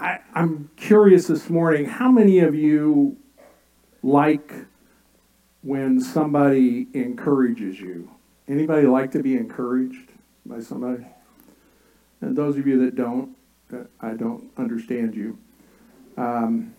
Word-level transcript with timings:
I, 0.00 0.20
I'm 0.34 0.70
curious 0.76 1.26
this 1.26 1.50
morning, 1.50 1.84
how 1.84 2.10
many 2.10 2.38
of 2.38 2.54
you 2.54 3.18
like 4.02 4.54
when 5.60 6.00
somebody 6.00 6.86
encourages 6.94 7.78
you? 7.78 8.10
Anybody 8.48 8.86
like 8.86 9.12
to 9.12 9.22
be 9.22 9.36
encouraged 9.36 10.08
by 10.46 10.60
somebody? 10.60 11.04
And 12.22 12.34
those 12.34 12.56
of 12.56 12.66
you 12.66 12.78
that 12.86 12.96
don't, 12.96 13.36
I 14.00 14.12
don't 14.14 14.50
understand 14.56 15.14
you. 15.14 15.38
Um, 16.16 16.74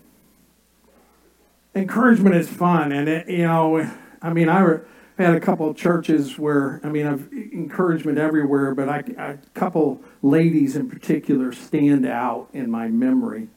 encouragement 1.76 2.36
is 2.36 2.50
fun, 2.50 2.92
and 2.92 3.08
it, 3.08 3.30
you 3.30 3.46
know, 3.46 3.88
I 4.20 4.34
mean, 4.34 4.50
I 4.50 4.80
had 5.22 5.36
a 5.36 5.40
couple 5.40 5.70
of 5.70 5.76
churches 5.76 6.38
where 6.38 6.80
I 6.84 6.90
mean, 6.90 7.08
I've 7.08 7.32
encouragement 7.34 8.18
everywhere, 8.18 8.76
but 8.76 8.90
I, 8.90 9.00
a 9.18 9.38
couple 9.54 10.02
ladies 10.22 10.76
in 10.76 10.90
particular 10.90 11.52
stand 11.52 12.06
out 12.06 12.50
in 12.54 12.70
my 12.70 12.88
memory, 12.88 13.48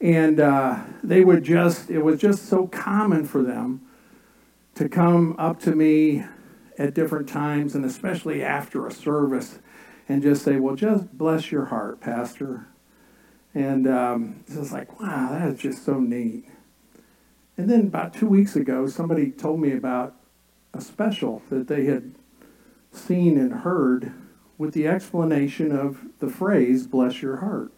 and 0.00 0.40
uh, 0.40 0.80
they 1.02 1.22
would 1.22 1.44
just 1.44 1.90
it 1.90 2.00
was 2.00 2.20
just 2.20 2.46
so 2.46 2.66
common 2.66 3.24
for 3.24 3.42
them 3.42 3.82
to 4.74 4.88
come 4.88 5.34
up 5.38 5.60
to 5.60 5.74
me 5.74 6.24
at 6.78 6.94
different 6.94 7.28
times, 7.28 7.74
and 7.74 7.84
especially 7.84 8.42
after 8.42 8.86
a 8.86 8.92
service, 8.92 9.58
and 10.08 10.22
just 10.22 10.44
say, 10.44 10.58
"Well, 10.58 10.76
just 10.76 11.16
bless 11.16 11.50
your 11.50 11.66
heart, 11.66 12.00
Pastor." 12.00 12.68
And 13.54 13.88
um, 13.88 14.44
it's 14.46 14.72
like, 14.72 15.00
wow, 15.00 15.30
that 15.32 15.48
is 15.48 15.58
just 15.58 15.84
so 15.84 15.98
neat. 15.98 16.44
And 17.56 17.68
then 17.68 17.80
about 17.80 18.14
two 18.14 18.28
weeks 18.28 18.54
ago, 18.54 18.86
somebody 18.86 19.32
told 19.32 19.58
me 19.58 19.72
about 19.72 20.14
a 20.74 20.80
special 20.80 21.42
that 21.50 21.68
they 21.68 21.84
had 21.86 22.14
seen 22.92 23.38
and 23.38 23.52
heard 23.52 24.12
with 24.56 24.74
the 24.74 24.86
explanation 24.86 25.72
of 25.72 26.06
the 26.18 26.28
phrase, 26.28 26.86
bless 26.86 27.22
your 27.22 27.38
heart. 27.38 27.72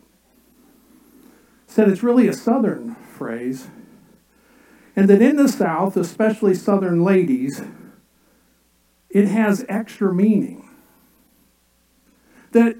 Said 1.66 1.88
it's 1.88 2.02
really 2.02 2.26
a 2.26 2.32
southern 2.32 2.94
phrase, 2.96 3.68
and 4.96 5.08
that 5.08 5.22
in 5.22 5.36
the 5.36 5.48
South, 5.48 5.96
especially 5.96 6.54
southern 6.54 7.04
ladies, 7.04 7.62
it 9.08 9.28
has 9.28 9.64
extra 9.68 10.12
meaning. 10.12 10.68
That 12.52 12.76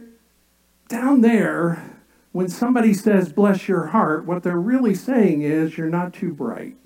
down 0.89 1.21
there, 1.21 2.01
when 2.33 2.49
somebody 2.49 2.95
says, 2.95 3.33
bless 3.33 3.69
your 3.69 3.87
heart, 3.89 4.25
what 4.25 4.43
they're 4.43 4.59
really 4.59 4.95
saying 4.95 5.43
is, 5.43 5.77
you're 5.79 5.89
not 5.89 6.13
too 6.13 6.33
bright. 6.33 6.77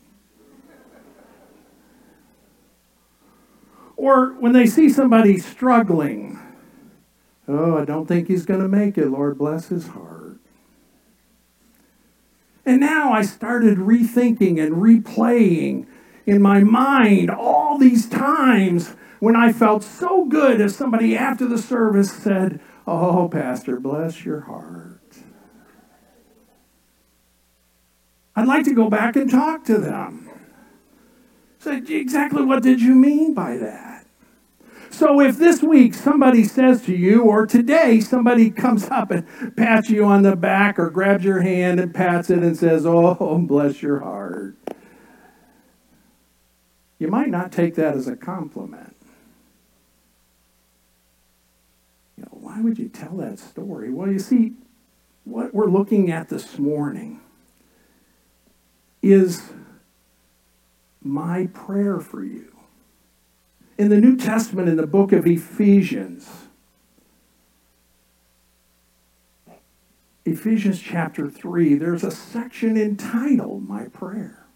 Or 3.96 4.34
when 4.34 4.52
they 4.52 4.66
see 4.66 4.88
somebody 4.88 5.38
struggling, 5.38 6.38
oh, 7.46 7.78
I 7.78 7.84
don't 7.84 8.06
think 8.06 8.28
he's 8.28 8.44
going 8.44 8.60
to 8.60 8.68
make 8.68 8.98
it. 8.98 9.08
Lord, 9.08 9.38
bless 9.38 9.68
his 9.68 9.88
heart. 9.88 10.38
And 12.66 12.80
now 12.80 13.12
I 13.12 13.22
started 13.22 13.78
rethinking 13.78 14.62
and 14.62 14.76
replaying 14.76 15.86
in 16.26 16.40
my 16.40 16.64
mind 16.64 17.30
all 17.30 17.78
these 17.78 18.08
times 18.08 18.96
when 19.20 19.36
I 19.36 19.52
felt 19.52 19.82
so 19.82 20.24
good 20.24 20.60
as 20.60 20.74
somebody 20.74 21.16
after 21.16 21.46
the 21.46 21.58
service 21.58 22.10
said, 22.10 22.60
Oh, 22.86 23.28
Pastor, 23.28 23.80
bless 23.80 24.24
your 24.24 24.40
heart. 24.40 25.00
I'd 28.36 28.48
like 28.48 28.64
to 28.64 28.74
go 28.74 28.90
back 28.90 29.16
and 29.16 29.30
talk 29.30 29.64
to 29.64 29.78
them. 29.78 30.28
Say, 31.64 31.78
exactly 31.78 32.44
what 32.44 32.62
did 32.62 32.82
you 32.82 32.94
mean 32.94 33.32
by 33.32 33.56
that? 33.56 34.04
So 34.90 35.18
if 35.22 35.38
this 35.38 35.62
week 35.62 35.94
somebody 35.94 36.44
says 36.44 36.82
to 36.82 36.94
you, 36.94 37.22
or 37.22 37.46
today 37.46 38.00
somebody 38.00 38.50
comes 38.50 38.84
up 38.90 39.10
and 39.10 39.26
pats 39.56 39.88
you 39.88 40.04
on 40.04 40.24
the 40.24 40.36
back 40.36 40.78
or 40.78 40.90
grabs 40.90 41.24
your 41.24 41.40
hand 41.40 41.80
and 41.80 41.94
pats 41.94 42.28
it 42.28 42.40
and 42.40 42.54
says, 42.54 42.84
Oh, 42.84 43.38
bless 43.48 43.80
your 43.80 44.00
heart, 44.00 44.56
you 46.98 47.08
might 47.08 47.30
not 47.30 47.50
take 47.50 47.76
that 47.76 47.94
as 47.94 48.08
a 48.08 48.16
compliment. 48.16 48.94
You 52.18 52.24
know, 52.24 52.38
why 52.42 52.60
would 52.60 52.78
you 52.78 52.90
tell 52.90 53.16
that 53.16 53.38
story? 53.38 53.90
Well, 53.90 54.12
you 54.12 54.18
see, 54.18 54.52
what 55.24 55.54
we're 55.54 55.70
looking 55.70 56.10
at 56.10 56.28
this 56.28 56.58
morning 56.58 57.20
is 59.00 59.50
my 61.04 61.46
prayer 61.52 62.00
for 62.00 62.24
you. 62.24 62.50
In 63.76 63.90
the 63.90 64.00
New 64.00 64.16
Testament, 64.16 64.68
in 64.68 64.76
the 64.76 64.86
book 64.86 65.12
of 65.12 65.26
Ephesians, 65.26 66.28
Ephesians 70.24 70.80
chapter 70.80 71.28
3, 71.28 71.74
there's 71.74 72.02
a 72.02 72.10
section 72.10 72.78
entitled 72.78 73.68
My 73.68 73.84
Prayer. 73.88 74.46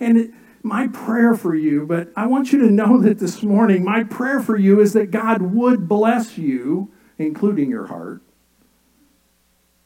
And 0.00 0.16
it, 0.16 0.30
my 0.62 0.88
prayer 0.88 1.34
for 1.34 1.54
you, 1.54 1.86
but 1.86 2.10
I 2.16 2.26
want 2.26 2.52
you 2.52 2.58
to 2.60 2.70
know 2.70 3.00
that 3.02 3.18
this 3.18 3.42
morning, 3.42 3.84
my 3.84 4.04
prayer 4.04 4.40
for 4.40 4.56
you 4.56 4.80
is 4.80 4.92
that 4.94 5.10
God 5.10 5.42
would 5.42 5.88
bless 5.88 6.38
you, 6.38 6.90
including 7.18 7.70
your 7.70 7.86
heart, 7.86 8.22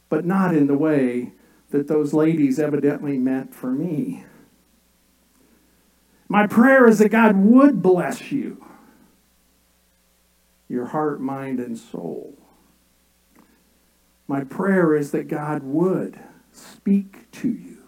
but 0.09 0.25
not 0.25 0.55
in 0.55 0.67
the 0.67 0.77
way 0.77 1.33
that 1.71 1.87
those 1.87 2.13
ladies 2.13 2.59
evidently 2.59 3.17
meant 3.17 3.53
for 3.53 3.71
me. 3.71 4.25
My 6.33 6.47
prayer 6.47 6.87
is 6.87 6.97
that 6.97 7.09
God 7.09 7.35
would 7.35 7.83
bless 7.83 8.31
you, 8.31 8.65
your 10.67 10.87
heart, 10.87 11.21
mind, 11.21 11.59
and 11.59 11.77
soul. 11.77 12.35
My 14.27 14.43
prayer 14.43 14.95
is 14.95 15.11
that 15.11 15.27
God 15.27 15.61
would 15.61 16.19
speak 16.51 17.29
to 17.33 17.49
you 17.49 17.83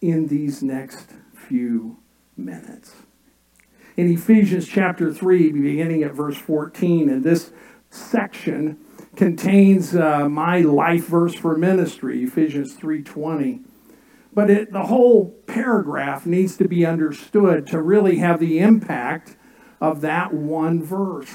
in 0.00 0.28
these 0.28 0.62
next 0.62 1.08
few 1.34 1.98
minutes. 2.36 2.92
In 3.96 4.08
Ephesians 4.08 4.68
chapter 4.68 5.12
3, 5.12 5.50
beginning 5.50 6.04
at 6.04 6.12
verse 6.12 6.38
14, 6.38 7.08
in 7.08 7.22
this 7.22 7.50
section, 7.90 8.78
contains 9.16 9.96
uh, 9.96 10.28
my 10.28 10.60
life 10.60 11.08
verse 11.08 11.34
for 11.34 11.58
ministry, 11.58 12.22
Ephesians 12.22 12.76
3:20. 12.76 13.71
But 14.34 14.50
it, 14.50 14.72
the 14.72 14.84
whole 14.84 15.30
paragraph 15.46 16.24
needs 16.24 16.56
to 16.56 16.68
be 16.68 16.86
understood 16.86 17.66
to 17.68 17.82
really 17.82 18.16
have 18.16 18.40
the 18.40 18.60
impact 18.60 19.36
of 19.80 20.00
that 20.00 20.32
one 20.32 20.82
verse. 20.82 21.34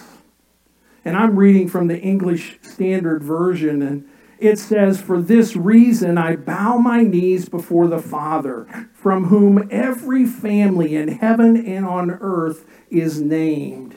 And 1.06 1.16
I'm 1.16 1.38
reading 1.38 1.68
from 1.68 1.88
the 1.88 2.00
English 2.00 2.60
Standard 2.62 3.24
Version, 3.24 3.82
and 3.82 4.10
it 4.40 4.58
says, 4.58 5.00
For 5.00 5.22
this 5.22 5.56
reason 5.56 6.18
I 6.18 6.36
bow 6.36 6.78
my 6.78 7.04
knees 7.04 7.50
before 7.50 7.88
the 7.88 8.00
Father, 8.00 8.90
from 8.94 9.26
whom 9.26 9.68
every 9.72 10.26
family 10.26 10.96
in 10.96 11.08
heaven 11.10 11.56
and 11.66 11.86
on 11.86 12.12
earth 12.12 12.66
is 12.90 13.22
named 13.22 13.97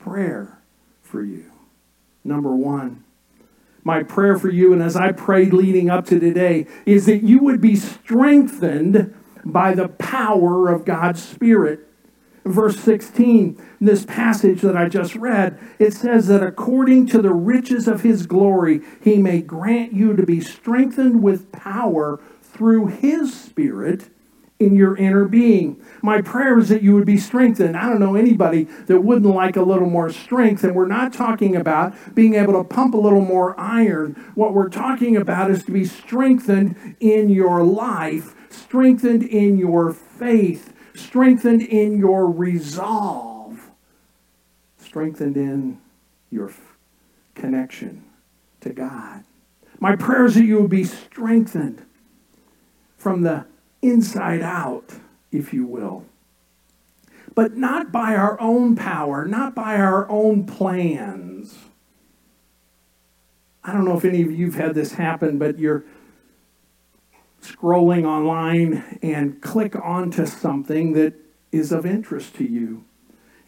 prayer 0.00 0.58
for 1.02 1.22
you. 1.22 1.50
Number 2.24 2.54
one, 2.54 3.04
my 3.82 4.02
prayer 4.02 4.38
for 4.38 4.50
you, 4.50 4.72
and 4.72 4.82
as 4.82 4.96
I 4.96 5.12
prayed 5.12 5.52
leading 5.52 5.88
up 5.88 6.06
to 6.06 6.20
today, 6.20 6.66
is 6.84 7.06
that 7.06 7.22
you 7.22 7.38
would 7.38 7.60
be 7.60 7.76
strengthened 7.76 9.14
by 9.44 9.74
the 9.74 9.88
power 9.88 10.68
of 10.68 10.84
God's 10.84 11.22
Spirit. 11.22 11.86
Verse 12.44 12.78
16, 12.80 13.60
this 13.80 14.04
passage 14.04 14.60
that 14.62 14.76
I 14.76 14.88
just 14.88 15.14
read, 15.14 15.58
it 15.78 15.92
says 15.92 16.26
that 16.26 16.42
according 16.42 17.06
to 17.08 17.22
the 17.22 17.32
riches 17.32 17.86
of 17.86 18.02
his 18.02 18.26
glory, 18.26 18.80
he 19.00 19.18
may 19.18 19.40
grant 19.40 19.92
you 19.92 20.16
to 20.16 20.24
be 20.24 20.40
strengthened 20.40 21.22
with 21.22 21.52
power 21.52 22.20
through 22.60 22.88
His 22.88 23.38
Spirit 23.38 24.10
in 24.60 24.76
your 24.76 24.94
inner 24.96 25.24
being. 25.24 25.82
My 26.02 26.20
prayer 26.20 26.58
is 26.58 26.68
that 26.68 26.82
you 26.82 26.94
would 26.94 27.06
be 27.06 27.16
strengthened. 27.16 27.76
I 27.76 27.88
don't 27.88 27.98
know 27.98 28.14
anybody 28.14 28.64
that 28.86 29.00
wouldn't 29.00 29.34
like 29.34 29.56
a 29.56 29.62
little 29.62 29.88
more 29.88 30.10
strength. 30.10 30.62
And 30.62 30.74
we're 30.74 30.86
not 30.86 31.14
talking 31.14 31.56
about 31.56 31.94
being 32.14 32.34
able 32.34 32.52
to 32.52 32.62
pump 32.62 32.94
a 32.94 32.98
little 32.98 33.24
more 33.24 33.58
iron. 33.58 34.12
What 34.34 34.52
we're 34.52 34.68
talking 34.68 35.16
about 35.16 35.50
is 35.50 35.64
to 35.64 35.72
be 35.72 35.86
strengthened 35.86 36.96
in 37.00 37.30
your 37.30 37.64
life, 37.64 38.34
strengthened 38.50 39.22
in 39.22 39.56
your 39.56 39.94
faith, 39.94 40.74
strengthened 40.94 41.62
in 41.62 41.98
your 41.98 42.30
resolve, 42.30 43.70
strengthened 44.76 45.38
in 45.38 45.80
your 46.30 46.52
connection 47.34 48.04
to 48.60 48.70
God. 48.70 49.24
My 49.78 49.96
prayer 49.96 50.26
is 50.26 50.34
that 50.34 50.44
you 50.44 50.56
will 50.56 50.68
be 50.68 50.84
strengthened 50.84 51.82
from 52.98 53.22
the 53.22 53.46
inside 53.82 54.42
out, 54.42 54.94
if 55.32 55.52
you 55.52 55.64
will. 55.64 56.04
But 57.34 57.56
not 57.56 57.92
by 57.92 58.14
our 58.14 58.40
own 58.40 58.76
power, 58.76 59.24
not 59.24 59.54
by 59.54 59.76
our 59.76 60.08
own 60.10 60.44
plans. 60.46 61.56
I 63.62 63.72
don't 63.72 63.84
know 63.84 63.96
if 63.96 64.04
any 64.04 64.22
of 64.22 64.32
you 64.32 64.46
have 64.46 64.54
had 64.54 64.74
this 64.74 64.92
happen, 64.94 65.38
but 65.38 65.58
you're 65.58 65.84
scrolling 67.42 68.04
online 68.04 68.98
and 69.02 69.40
click 69.40 69.76
onto 69.76 70.26
something 70.26 70.92
that 70.94 71.14
is 71.52 71.72
of 71.72 71.86
interest 71.86 72.34
to 72.36 72.44
you. 72.44 72.84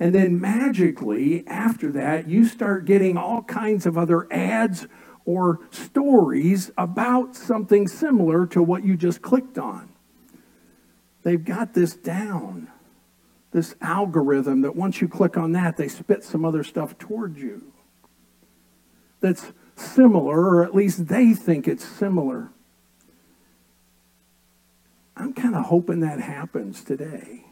And 0.01 0.15
then 0.15 0.41
magically, 0.41 1.47
after 1.47 1.93
that, 1.93 2.29
you 2.29 2.45
start 2.45 2.85
getting 2.85 3.17
all 3.17 3.43
kinds 3.43 3.87
of 3.87 3.97
other 3.97 4.27
ads 4.33 4.87
or 5.25 5.61
stories 5.71 6.71
about 6.77 7.37
something 7.37 7.87
similar 7.87 8.47
to 8.47 8.63
what 8.63 8.85
you 8.85 8.97
just 8.97 9.23
clicked 9.23 9.59
on. 9.59 9.92
They've 11.23 11.45
got 11.45 11.75
this 11.75 11.95
down, 11.95 12.69
this 13.53 13.75
algorithm 13.81 14.63
that 14.63 14.75
once 14.75 15.01
you 15.01 15.09
click 15.09 15.37
on 15.37 15.53
that, 15.53 15.77
they 15.77 15.89
spit 15.89 16.25
some 16.25 16.45
other 16.45 16.65
stuff 16.65 16.99
towards 16.99 17.39
you 17.39 17.73
that's 19.21 19.53
similar, 19.77 20.57
or 20.57 20.65
at 20.65 20.75
least 20.75 21.07
they 21.07 21.33
think 21.33 21.69
it's 21.69 21.85
similar. 21.85 22.51
I'm 25.17 25.33
kind 25.33 25.55
of 25.55 25.67
hoping 25.67 26.01
that 26.01 26.21
happens 26.21 26.83
today. 26.83 27.45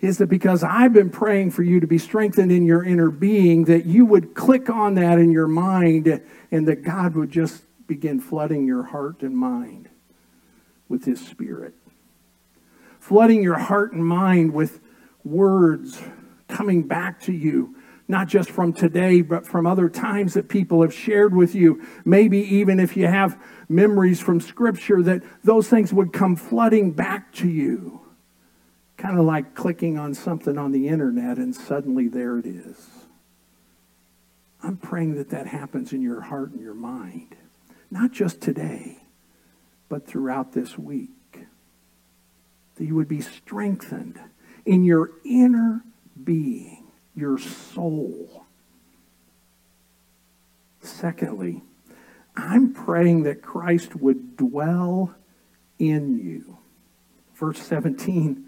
Is 0.00 0.18
that 0.18 0.26
because 0.26 0.62
I've 0.62 0.92
been 0.92 1.10
praying 1.10 1.52
for 1.52 1.62
you 1.62 1.80
to 1.80 1.86
be 1.86 1.98
strengthened 1.98 2.52
in 2.52 2.64
your 2.64 2.84
inner 2.84 3.10
being, 3.10 3.64
that 3.64 3.86
you 3.86 4.04
would 4.04 4.34
click 4.34 4.68
on 4.68 4.94
that 4.96 5.18
in 5.18 5.30
your 5.30 5.46
mind 5.46 6.20
and 6.50 6.68
that 6.68 6.82
God 6.82 7.14
would 7.14 7.30
just 7.30 7.62
begin 7.86 8.20
flooding 8.20 8.66
your 8.66 8.82
heart 8.82 9.22
and 9.22 9.36
mind 9.36 9.88
with 10.88 11.04
His 11.04 11.24
Spirit. 11.24 11.74
Flooding 12.98 13.42
your 13.42 13.58
heart 13.58 13.92
and 13.92 14.04
mind 14.04 14.52
with 14.52 14.80
words 15.24 16.00
coming 16.48 16.82
back 16.82 17.20
to 17.22 17.32
you, 17.32 17.76
not 18.08 18.28
just 18.28 18.50
from 18.50 18.72
today, 18.72 19.20
but 19.20 19.46
from 19.46 19.66
other 19.66 19.88
times 19.88 20.34
that 20.34 20.48
people 20.48 20.82
have 20.82 20.94
shared 20.94 21.34
with 21.34 21.54
you. 21.54 21.84
Maybe 22.04 22.38
even 22.38 22.78
if 22.80 22.96
you 22.96 23.06
have 23.06 23.40
memories 23.68 24.20
from 24.20 24.40
Scripture, 24.40 25.02
that 25.02 25.22
those 25.42 25.68
things 25.68 25.92
would 25.92 26.12
come 26.12 26.36
flooding 26.36 26.92
back 26.92 27.32
to 27.34 27.48
you. 27.48 28.00
Kind 28.96 29.18
of 29.18 29.24
like 29.24 29.54
clicking 29.54 29.98
on 29.98 30.14
something 30.14 30.56
on 30.56 30.72
the 30.72 30.88
internet 30.88 31.36
and 31.36 31.54
suddenly 31.54 32.08
there 32.08 32.38
it 32.38 32.46
is. 32.46 32.88
I'm 34.62 34.76
praying 34.76 35.16
that 35.16 35.30
that 35.30 35.46
happens 35.46 35.92
in 35.92 36.00
your 36.00 36.22
heart 36.22 36.50
and 36.50 36.60
your 36.60 36.74
mind, 36.74 37.36
not 37.90 38.10
just 38.10 38.40
today 38.40 39.05
but 39.88 40.06
throughout 40.06 40.52
this 40.52 40.78
week. 40.78 41.10
That 42.76 42.84
you 42.84 42.94
would 42.94 43.08
be 43.08 43.20
strengthened 43.20 44.20
in 44.64 44.84
your 44.84 45.10
inner 45.24 45.82
being, 46.22 46.88
your 47.14 47.38
soul. 47.38 48.44
Secondly, 50.80 51.62
I'm 52.36 52.74
praying 52.74 53.22
that 53.22 53.42
Christ 53.42 53.96
would 53.96 54.36
dwell 54.36 55.14
in 55.78 56.18
you. 56.18 56.58
Verse 57.34 57.58
17 57.60 58.44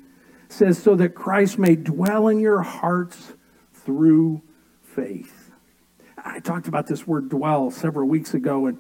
says, 0.49 0.79
So 0.79 0.95
that 0.97 1.15
Christ 1.15 1.59
may 1.59 1.77
dwell 1.77 2.29
in 2.29 2.39
your 2.39 2.63
hearts 2.63 3.33
through 3.73 4.43
faith. 4.83 5.51
I 6.23 6.41
talked 6.41 6.69
about 6.69 6.87
this 6.87 7.07
word 7.07 7.29
dwell 7.29 7.71
several 7.71 8.09
weeks 8.09 8.35
ago, 8.35 8.67
and 8.67 8.79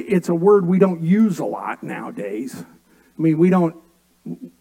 it's 0.00 0.28
a 0.28 0.34
word 0.34 0.66
we 0.66 0.78
don't 0.78 1.02
use 1.02 1.38
a 1.38 1.44
lot 1.44 1.82
nowadays. 1.82 2.64
I 2.64 3.22
mean, 3.22 3.38
we 3.38 3.50
don't, 3.50 3.76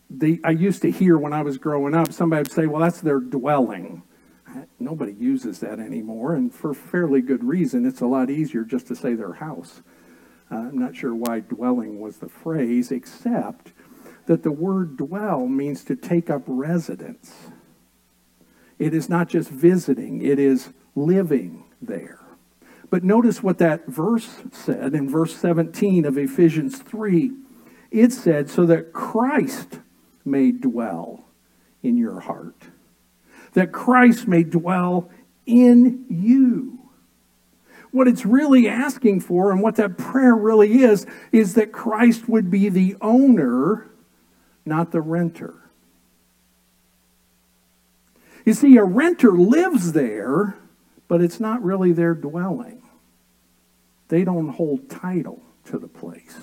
they, 0.10 0.39
I 0.44 0.51
used 0.51 0.81
to 0.84 0.92
hear 0.92 1.18
when 1.18 1.34
I 1.34 1.42
was 1.42 1.57
growing 1.57 1.94
up, 1.94 2.12
somebody 2.12 2.42
would 2.42 2.51
say, 2.51 2.66
well, 2.66 2.81
that's 2.81 3.01
their 3.01 3.19
dwelling. 3.19 4.04
Nobody 4.80 5.13
uses 5.13 5.60
that 5.60 5.80
anymore, 5.80 6.34
and 6.34 6.54
for 6.54 6.74
fairly 6.74 7.22
good 7.22 7.44
reason. 7.44 7.86
It's 7.86 8.01
a 8.01 8.07
lot 8.07 8.30
easier 8.30 8.63
just 8.63 8.88
to 8.88 8.95
say 8.95 9.13
their 9.13 9.34
house. 9.34 9.81
Uh, 10.50 10.56
I'm 10.56 10.78
not 10.78 10.95
sure 10.95 11.13
why 11.13 11.42
dwelling 11.42 12.00
was 12.00 12.18
the 12.18 12.30
phrase, 12.30 12.92
except 12.92 13.74
that 14.25 14.44
the 14.44 14.51
word 14.51 14.98
dwell 14.98 15.48
means 15.48 15.84
to 15.86 15.95
take 15.95 16.30
up 16.30 16.44
residence. 16.48 17.34
It 18.80 18.94
is 18.94 19.10
not 19.10 19.28
just 19.28 19.50
visiting, 19.50 20.22
it 20.22 20.39
is 20.39 20.69
living 20.95 21.66
there. 21.81 22.16
But 22.89 23.04
notice 23.04 23.44
what 23.44 23.57
that 23.57 23.86
verse 23.88 24.44
said 24.51 24.94
in 24.94 25.10
verse 25.10 25.36
17 25.36 26.06
of 26.06 26.18
Ephesians 26.18 26.80
3. 26.80 27.31
It 27.92 28.13
said, 28.13 28.50
so 28.50 28.66
that 28.66 28.94
Christ 28.94 29.80
may 30.24 30.51
dwell 30.51 31.25
in 31.84 31.98
your 31.98 32.19
heart, 32.19 32.63
that 33.54 33.72
Christ 33.72 34.28
may 34.28 34.44
dwell 34.44 35.10
in 35.45 36.06
you. 36.10 36.80
What 37.92 38.07
it's 38.07 38.25
really 38.25 38.68
asking 38.68 39.22
for, 39.22 39.51
and 39.51 39.62
what 39.62 39.75
that 39.75 39.98
prayer 39.98 40.36
really 40.36 40.84
is, 40.84 41.06
is 41.31 41.56
that 41.56 41.72
Christ 41.72 42.28
would 42.28 42.51
be 42.51 42.69
the 42.69 42.95
owner, 43.01 43.89
not 44.66 44.92
the 44.92 45.01
renter. 45.01 45.56
You 48.45 48.54
see, 48.54 48.78
a 48.78 48.84
renter 48.84 49.31
lives 49.31 49.94
there, 49.94 50.57
but 51.07 51.21
it's 51.21 51.39
not 51.39 51.63
really 51.63 51.92
their 51.92 52.13
dwelling. 52.13 52.81
They 54.09 54.24
don't 54.24 54.50
hold 54.50 54.89
title 54.89 55.42
to 55.65 55.77
the 55.77 55.88
place. 55.88 56.36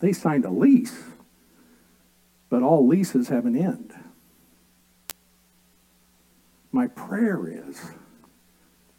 They 0.00 0.12
signed 0.12 0.44
a 0.44 0.50
lease, 0.50 0.96
but 2.48 2.62
all 2.62 2.86
leases 2.86 3.28
have 3.28 3.46
an 3.46 3.56
end. 3.56 3.94
My 6.70 6.86
prayer 6.86 7.48
is 7.48 7.80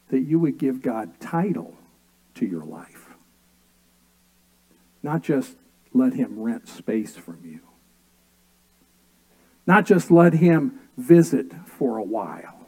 that 0.10 0.22
you 0.22 0.40
would 0.40 0.58
give 0.58 0.82
God 0.82 1.20
title 1.20 1.78
to 2.36 2.46
your 2.46 2.64
life, 2.64 3.10
not 5.04 5.22
just 5.22 5.56
let 5.94 6.14
him 6.14 6.40
rent 6.40 6.68
space 6.68 7.16
from 7.16 7.40
you, 7.44 7.60
not 9.68 9.86
just 9.86 10.10
let 10.10 10.34
him 10.34 10.80
visit 10.98 11.52
for 11.66 11.98
a 11.98 12.04
while 12.04 12.59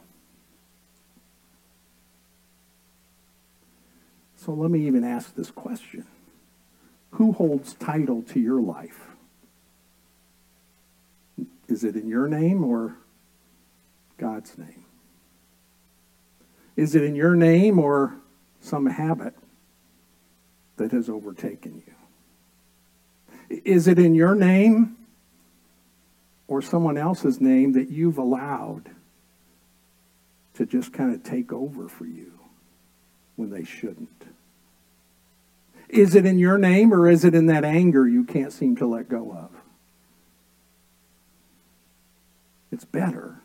So 4.44 4.52
let 4.52 4.72
me 4.72 4.88
even 4.88 5.04
ask 5.04 5.36
this 5.36 5.52
question 5.52 6.04
Who 7.12 7.30
holds 7.30 7.74
title 7.74 8.22
to 8.22 8.40
your 8.40 8.60
life? 8.60 8.98
Is 11.68 11.84
it 11.84 11.94
in 11.94 12.08
your 12.08 12.26
name 12.26 12.64
or 12.64 12.96
God's 14.18 14.58
name? 14.58 14.84
Is 16.74 16.96
it 16.96 17.04
in 17.04 17.14
your 17.14 17.36
name 17.36 17.78
or 17.78 18.16
some 18.60 18.86
habit 18.86 19.34
that 20.76 20.90
has 20.90 21.08
overtaken 21.08 21.80
you? 21.86 23.60
Is 23.64 23.86
it 23.86 23.98
in 24.00 24.16
your 24.16 24.34
name 24.34 24.96
or 26.48 26.62
someone 26.62 26.98
else's 26.98 27.40
name 27.40 27.74
that 27.74 27.90
you've 27.90 28.18
allowed 28.18 28.90
to 30.54 30.66
just 30.66 30.92
kind 30.92 31.14
of 31.14 31.22
take 31.22 31.52
over 31.52 31.88
for 31.88 32.06
you 32.06 32.41
when 33.42 33.50
they 33.50 33.64
shouldn't? 33.64 34.24
Is 35.88 36.14
it 36.14 36.24
in 36.24 36.38
your 36.38 36.58
name 36.58 36.94
or 36.94 37.08
is 37.08 37.24
it 37.24 37.34
in 37.34 37.46
that 37.46 37.64
anger 37.64 38.06
you 38.06 38.24
can't 38.24 38.52
seem 38.52 38.76
to 38.76 38.86
let 38.86 39.08
go 39.08 39.32
of? 39.32 39.50
It's 42.70 42.84
better. 42.84 43.40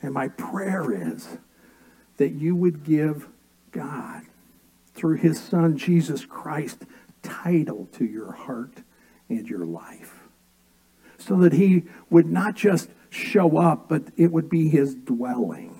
And 0.00 0.14
my 0.14 0.28
prayer 0.28 1.12
is 1.12 1.28
that 2.18 2.30
you 2.30 2.54
would 2.54 2.84
give 2.84 3.28
God, 3.72 4.22
through 4.94 5.16
his 5.16 5.40
son 5.40 5.76
Jesus 5.76 6.24
Christ, 6.24 6.84
title 7.22 7.88
to 7.92 8.04
your 8.04 8.32
heart 8.32 8.78
and 9.28 9.46
your 9.48 9.66
life. 9.66 10.20
So 11.18 11.36
that 11.38 11.52
he 11.52 11.84
would 12.08 12.26
not 12.26 12.54
just 12.54 12.88
show 13.10 13.58
up, 13.58 13.88
but 13.88 14.04
it 14.16 14.30
would 14.32 14.48
be 14.48 14.68
his 14.68 14.94
dwelling. 14.94 15.79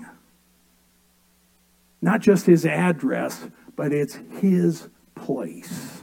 Not 2.02 2.20
just 2.20 2.46
his 2.46 2.64
address, 2.64 3.46
but 3.76 3.92
it's 3.92 4.18
his 4.40 4.88
place. 5.14 6.02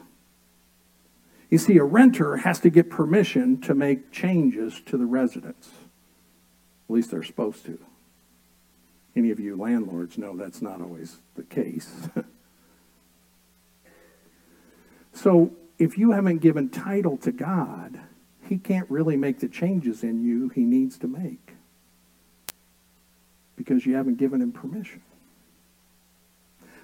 You 1.49 1.57
see, 1.57 1.77
a 1.77 1.83
renter 1.83 2.37
has 2.37 2.59
to 2.61 2.69
get 2.69 2.89
permission 2.89 3.61
to 3.61 3.73
make 3.73 4.11
changes 4.11 4.81
to 4.87 4.97
the 4.97 5.05
residence. 5.05 5.69
At 6.89 6.93
least 6.93 7.11
they're 7.11 7.23
supposed 7.23 7.65
to. 7.65 7.79
Any 9.15 9.31
of 9.31 9.39
you 9.39 9.55
landlords 9.55 10.17
know 10.17 10.35
that's 10.35 10.61
not 10.61 10.81
always 10.81 11.17
the 11.35 11.43
case. 11.43 12.09
so, 15.13 15.51
if 15.79 15.97
you 15.97 16.11
haven't 16.11 16.39
given 16.39 16.69
title 16.69 17.17
to 17.17 17.31
God, 17.31 17.99
He 18.43 18.57
can't 18.57 18.89
really 18.89 19.17
make 19.17 19.39
the 19.39 19.47
changes 19.47 20.03
in 20.03 20.23
you 20.23 20.49
He 20.49 20.63
needs 20.63 20.97
to 20.99 21.07
make 21.07 21.53
because 23.55 23.85
you 23.85 23.95
haven't 23.95 24.17
given 24.17 24.41
Him 24.41 24.51
permission. 24.51 25.01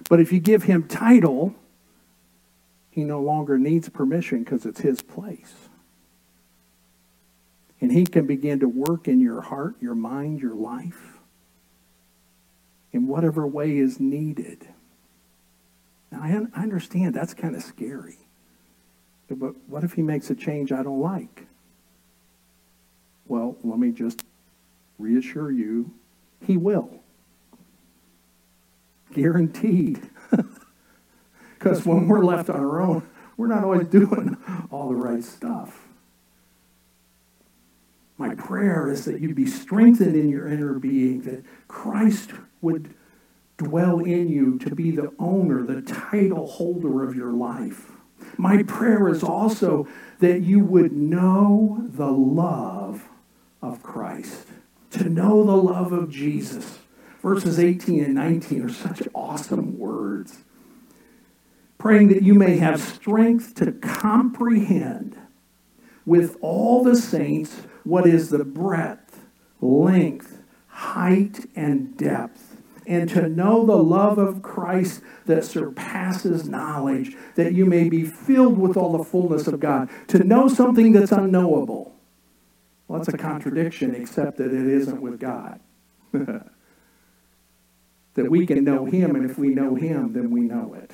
But 0.08 0.20
if 0.20 0.32
you 0.32 0.40
give 0.40 0.64
Him 0.64 0.86
title, 0.86 1.54
He 2.90 3.04
no 3.04 3.20
longer 3.20 3.58
needs 3.58 3.88
permission 3.88 4.44
because 4.44 4.66
it's 4.66 4.80
His 4.80 5.02
place. 5.02 5.54
And 7.80 7.92
He 7.92 8.04
can 8.04 8.26
begin 8.26 8.60
to 8.60 8.68
work 8.68 9.08
in 9.08 9.20
your 9.20 9.40
heart, 9.40 9.74
your 9.80 9.94
mind, 9.94 10.40
your 10.40 10.54
life 10.54 11.14
in 12.94 13.08
whatever 13.08 13.44
way 13.46 13.76
is 13.76 13.98
needed. 13.98 14.68
Now, 16.10 16.22
I, 16.22 16.46
I 16.58 16.62
understand 16.62 17.12
that's 17.12 17.34
kind 17.34 17.56
of 17.56 17.62
scary. 17.62 18.18
But 19.28 19.56
what 19.66 19.82
if 19.82 19.94
he 19.94 20.02
makes 20.02 20.30
a 20.30 20.34
change 20.34 20.70
I 20.70 20.82
don't 20.84 21.00
like? 21.00 21.46
Well, 23.26 23.56
let 23.64 23.80
me 23.80 23.90
just 23.90 24.22
reassure 24.98 25.50
you, 25.50 25.90
he 26.46 26.56
will. 26.56 27.00
Guaranteed. 29.14 30.10
Because 31.64 31.86
when 31.86 32.08
we're 32.08 32.22
left 32.22 32.50
on 32.50 32.60
our 32.60 32.82
own, 32.82 33.08
we're 33.38 33.46
not 33.46 33.64
always 33.64 33.88
doing 33.88 34.36
all 34.70 34.90
the 34.90 34.94
right 34.94 35.24
stuff. 35.24 35.88
My 38.18 38.34
prayer 38.34 38.90
is 38.90 39.06
that 39.06 39.20
you'd 39.20 39.34
be 39.34 39.46
strengthened 39.46 40.14
in 40.14 40.28
your 40.28 40.46
inner 40.46 40.74
being, 40.74 41.22
that 41.22 41.42
Christ 41.66 42.32
would 42.60 42.92
dwell 43.56 44.00
in 44.00 44.28
you 44.28 44.58
to 44.58 44.74
be 44.74 44.90
the 44.90 45.10
owner, 45.18 45.62
the 45.62 45.80
title 45.80 46.46
holder 46.46 47.02
of 47.02 47.16
your 47.16 47.32
life. 47.32 47.92
My 48.36 48.62
prayer 48.62 49.08
is 49.08 49.22
also 49.22 49.88
that 50.20 50.42
you 50.42 50.60
would 50.60 50.92
know 50.92 51.78
the 51.82 52.10
love 52.10 53.08
of 53.62 53.82
Christ, 53.82 54.48
to 54.90 55.08
know 55.08 55.44
the 55.44 55.56
love 55.56 55.92
of 55.92 56.10
Jesus. 56.10 56.78
Verses 57.24 57.58
18 57.58 58.04
and 58.04 58.14
19 58.14 58.66
are 58.66 58.68
such 58.68 59.08
awesome 59.14 59.78
words. 59.78 60.40
Praying 61.78 62.08
that 62.08 62.22
you 62.22 62.34
may 62.34 62.58
have 62.58 62.82
strength 62.82 63.54
to 63.54 63.72
comprehend 63.72 65.16
with 66.04 66.36
all 66.42 66.84
the 66.84 66.94
saints 66.94 67.62
what 67.82 68.06
is 68.06 68.28
the 68.28 68.44
breadth, 68.44 69.24
length, 69.62 70.42
height, 70.68 71.46
and 71.56 71.96
depth 71.96 72.58
and 72.86 73.08
to 73.08 73.26
know 73.26 73.64
the 73.64 73.76
love 73.76 74.18
of 74.18 74.42
Christ 74.42 75.00
that 75.24 75.46
surpasses 75.46 76.46
knowledge, 76.46 77.16
that 77.36 77.54
you 77.54 77.64
may 77.64 77.88
be 77.88 78.04
filled 78.04 78.58
with 78.58 78.76
all 78.76 78.98
the 78.98 79.02
fullness 79.02 79.46
of 79.46 79.58
God. 79.58 79.88
To 80.08 80.22
know 80.22 80.48
something 80.48 80.92
that's 80.92 81.10
unknowable. 81.10 81.96
Well, 82.86 82.98
that's 82.98 83.14
a 83.14 83.16
contradiction, 83.16 83.94
except 83.94 84.36
that 84.36 84.52
it 84.52 84.66
isn't 84.66 85.00
with 85.00 85.18
God. 85.18 85.60
that 88.14 88.30
we 88.30 88.46
can 88.46 88.64
know 88.64 88.84
Him, 88.84 89.16
and 89.16 89.28
if 89.28 89.38
we 89.38 89.48
know 89.48 89.74
Him, 89.74 90.12
then 90.12 90.30
we 90.30 90.40
know 90.42 90.74
it. 90.74 90.90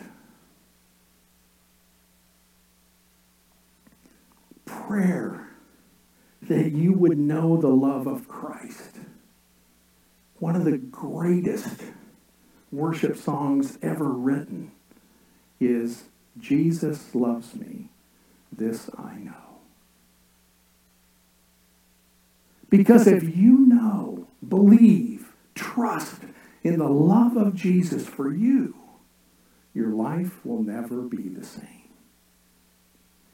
Prayer 4.65 5.49
that 6.43 6.73
you 6.73 6.93
would 6.93 7.19
know 7.19 7.57
the 7.57 7.69
love 7.69 8.07
of 8.07 8.27
Christ 8.27 8.97
one 10.41 10.57
of 10.57 10.65
the 10.65 10.79
greatest 10.79 11.83
worship 12.73 13.17
songs 13.17 13.79
ever 13.83 14.09
written 14.09 14.73
is 15.61 16.05
Jesus 16.39 17.15
Loves 17.15 17.55
Me, 17.55 17.91
This 18.50 18.89
I 18.97 19.19
Know. 19.19 19.33
Because 22.71 23.07
if 23.07 23.37
you 23.37 23.59
know, 23.59 24.29
believe, 24.49 25.33
trust 25.55 26.23
in 26.62 26.79
the 26.79 26.88
love 26.88 27.37
of 27.37 27.55
Jesus 27.55 28.07
for 28.07 28.33
you, 28.33 28.75
your 29.75 29.90
life 29.90 30.45
will 30.45 30.62
never 30.62 31.02
be 31.02 31.29
the 31.29 31.45
same. 31.45 31.67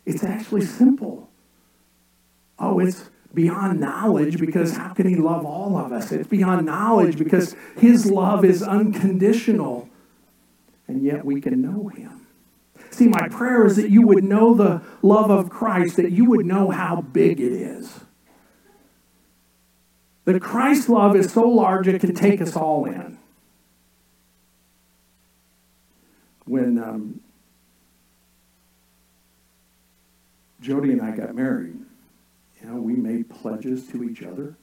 It's 0.05 0.23
actually 0.23 0.65
simple. 0.65 1.29
Oh, 2.59 2.79
it's 2.79 3.11
beyond 3.35 3.81
knowledge 3.81 4.39
because 4.39 4.77
how 4.77 4.95
can 4.95 5.09
he 5.09 5.17
love 5.17 5.45
all 5.45 5.77
of 5.77 5.93
us? 5.93 6.13
It's 6.13 6.29
beyond 6.29 6.67
knowledge 6.67 7.19
because 7.19 7.57
his 7.77 8.11
love 8.11 8.45
is 8.45 8.63
unconditional, 8.63 9.89
and 10.87 11.03
yet 11.03 11.25
we 11.25 11.41
can 11.41 11.61
know 11.61 11.89
him. 11.89 12.27
See, 12.91 13.09
my 13.09 13.29
prayer 13.29 13.67
is 13.67 13.77
that 13.77 13.91
you 13.91 14.07
would 14.07 14.25
know 14.25 14.55
the 14.55 14.81
love 15.03 15.31
of 15.31 15.51
Christ, 15.51 15.97
that 15.97 16.13
you 16.13 16.25
would 16.27 16.47
know 16.47 16.71
how 16.71 17.03
big 17.03 17.41
it 17.41 17.53
is. 17.53 18.01
That 20.27 20.43
Christ's 20.43 20.89
love 20.89 21.15
is 21.15 21.33
so 21.33 21.49
large 21.49 21.87
it 21.87 22.01
can 22.01 22.15
take 22.15 22.43
us 22.43 22.57
all 22.57 22.85
in. 22.85 23.17
When 26.45 26.83
um, 26.83 27.21
Jody 30.61 30.91
and 30.91 31.01
I 31.01 31.13
got 31.13 31.35
married, 31.35 31.79
you 32.61 32.69
know, 32.69 32.81
we 32.81 32.95
made 32.95 33.31
pledges 33.31 33.87
to 33.89 34.03
each 34.03 34.23
other. 34.25 34.57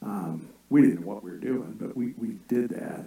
Um, 0.00 0.48
we 0.70 0.80
didn't 0.80 1.02
know 1.02 1.06
what 1.06 1.22
we 1.22 1.30
were 1.30 1.36
doing, 1.36 1.76
but 1.78 1.94
we, 1.94 2.14
we 2.16 2.38
did 2.48 2.70
that. 2.70 3.04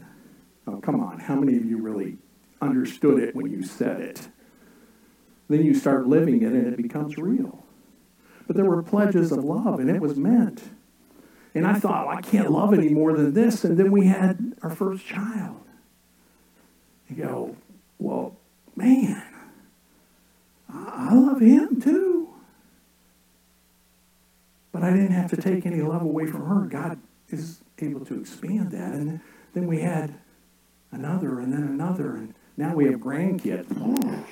Oh, 0.68 0.78
come 0.78 1.00
on. 1.00 1.20
How 1.20 1.36
many 1.36 1.58
of 1.58 1.66
you 1.66 1.78
really 1.80 2.18
understood 2.62 3.20
it 3.20 3.36
when 3.36 3.50
you 3.52 3.64
said 3.64 4.00
it? 4.00 4.28
Then 5.50 5.66
you 5.66 5.74
start 5.74 6.08
living 6.08 6.44
it 6.44 6.52
and 6.52 6.68
it 6.68 6.78
becomes 6.78 7.18
real. 7.18 7.59
But 8.50 8.56
there 8.56 8.66
were 8.66 8.82
pledges 8.82 9.32
of 9.32 9.44
love 9.44 9.80
and 9.80 9.92
it 9.92 10.02
was 10.02 10.18
meant. 10.18 10.64
And 11.54 11.68
I 11.68 11.76
thought, 11.76 12.08
well, 12.08 12.18
I 12.18 12.22
can't 12.22 12.50
love 12.50 12.74
any 12.74 12.90
more 12.90 13.14
than 13.14 13.36
this. 13.36 13.64
And 13.64 13.78
then 13.78 13.92
we 13.92 14.08
had 14.08 14.56
our 14.64 14.72
first 14.72 15.06
child. 15.06 15.62
You 17.08 17.16
go, 17.24 17.56
well, 18.00 18.36
man, 18.76 19.22
I 20.68 21.14
love 21.14 21.42
him 21.42 21.80
too. 21.80 22.30
But 24.72 24.82
I 24.82 24.90
didn't 24.90 25.12
have 25.12 25.30
to 25.30 25.38
take 25.38 25.68
any 25.68 25.84
love 25.84 26.02
away 26.02 26.26
from 26.26 26.48
her. 26.48 26.66
God 26.66 26.98
is 27.28 27.60
able 27.78 28.04
to 28.08 28.20
expand 28.20 28.72
that. 28.72 28.94
And 28.94 29.20
then 29.54 29.68
we 29.68 29.82
had 29.82 30.16
another 30.92 31.40
and 31.40 31.54
then 31.54 31.62
another. 31.62 32.16
And 32.16 32.34
now 32.58 32.74
we 32.74 32.86
have 32.86 33.00
grandkids. 33.00 34.26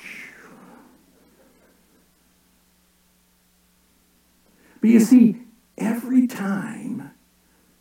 But 4.82 4.90
you 4.90 5.00
see, 5.00 5.38
every 5.78 6.28
time 6.28 7.12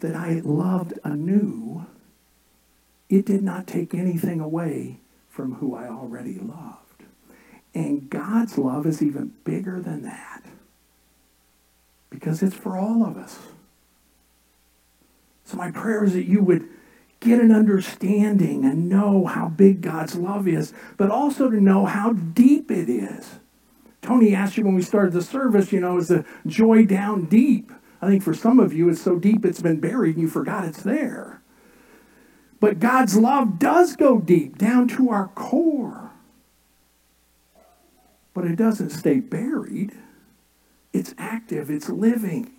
that 0.01 0.15
I 0.15 0.41
loved 0.45 0.99
anew, 1.05 1.87
it 3.09 3.27
did 3.27 3.43
not 3.43 3.67
take 3.67 3.95
anything 3.95 4.41
away 4.41 4.99
from 5.29 5.55
who 5.55 5.75
I 5.75 5.89
already 5.89 6.39
loved. 6.39 7.05
And 7.75 8.09
God's 8.09 8.57
love 8.57 8.87
is 8.87 9.03
even 9.03 9.35
bigger 9.45 9.81
than 9.81 10.03
that 10.03 10.43
because 12.11 12.43
it's 12.43 12.57
for 12.57 12.79
all 12.79 13.05
of 13.05 13.17
us. 13.17 13.39
So, 15.45 15.57
my 15.57 15.71
prayer 15.71 16.03
is 16.05 16.15
that 16.15 16.25
you 16.25 16.43
would 16.43 16.69
get 17.21 17.41
an 17.41 17.53
understanding 17.53 18.65
and 18.65 18.89
know 18.89 19.27
how 19.27 19.49
big 19.49 19.81
God's 19.81 20.17
love 20.17 20.49
is, 20.49 20.73
but 20.97 21.11
also 21.11 21.51
to 21.51 21.61
know 21.61 21.85
how 21.87 22.13
deep 22.13 22.71
it 22.71 22.89
is. 22.89 23.39
Tony 24.07 24.35
asked 24.35 24.57
you 24.57 24.65
when 24.65 24.77
we 24.77 24.83
started 24.83 25.13
the 25.13 25.23
service, 25.23 25.73
you 25.73 25.81
know, 25.81 25.99
is 25.99 26.09
the 26.09 26.25
joy 26.47 26.87
down 26.87 27.27
deep? 27.27 27.73
I 28.01 28.09
think 28.09 28.23
for 28.23 28.35
some 28.35 28.61
of 28.61 28.73
you, 28.73 28.89
it's 28.89 29.03
so 29.03 29.19
deep 29.19 29.45
it's 29.45 29.61
been 29.61 29.81
buried 29.81 30.15
and 30.15 30.23
you 30.23 30.29
forgot 30.29 30.65
it's 30.65 30.83
there. 30.83 31.43
But 32.61 32.79
God's 32.79 33.17
love 33.17 33.59
does 33.59 33.97
go 33.97 34.21
deep, 34.21 34.59
down 34.59 34.87
to 34.89 35.11
our 35.11 35.29
core. 35.29 36.13
But 38.33 38.45
it 38.45 38.57
doesn't 38.57 38.91
stay 38.91 39.19
buried. 39.19 39.93
It's 40.93 41.15
active, 41.19 41.69
it's 41.69 41.89
living. 41.89 42.53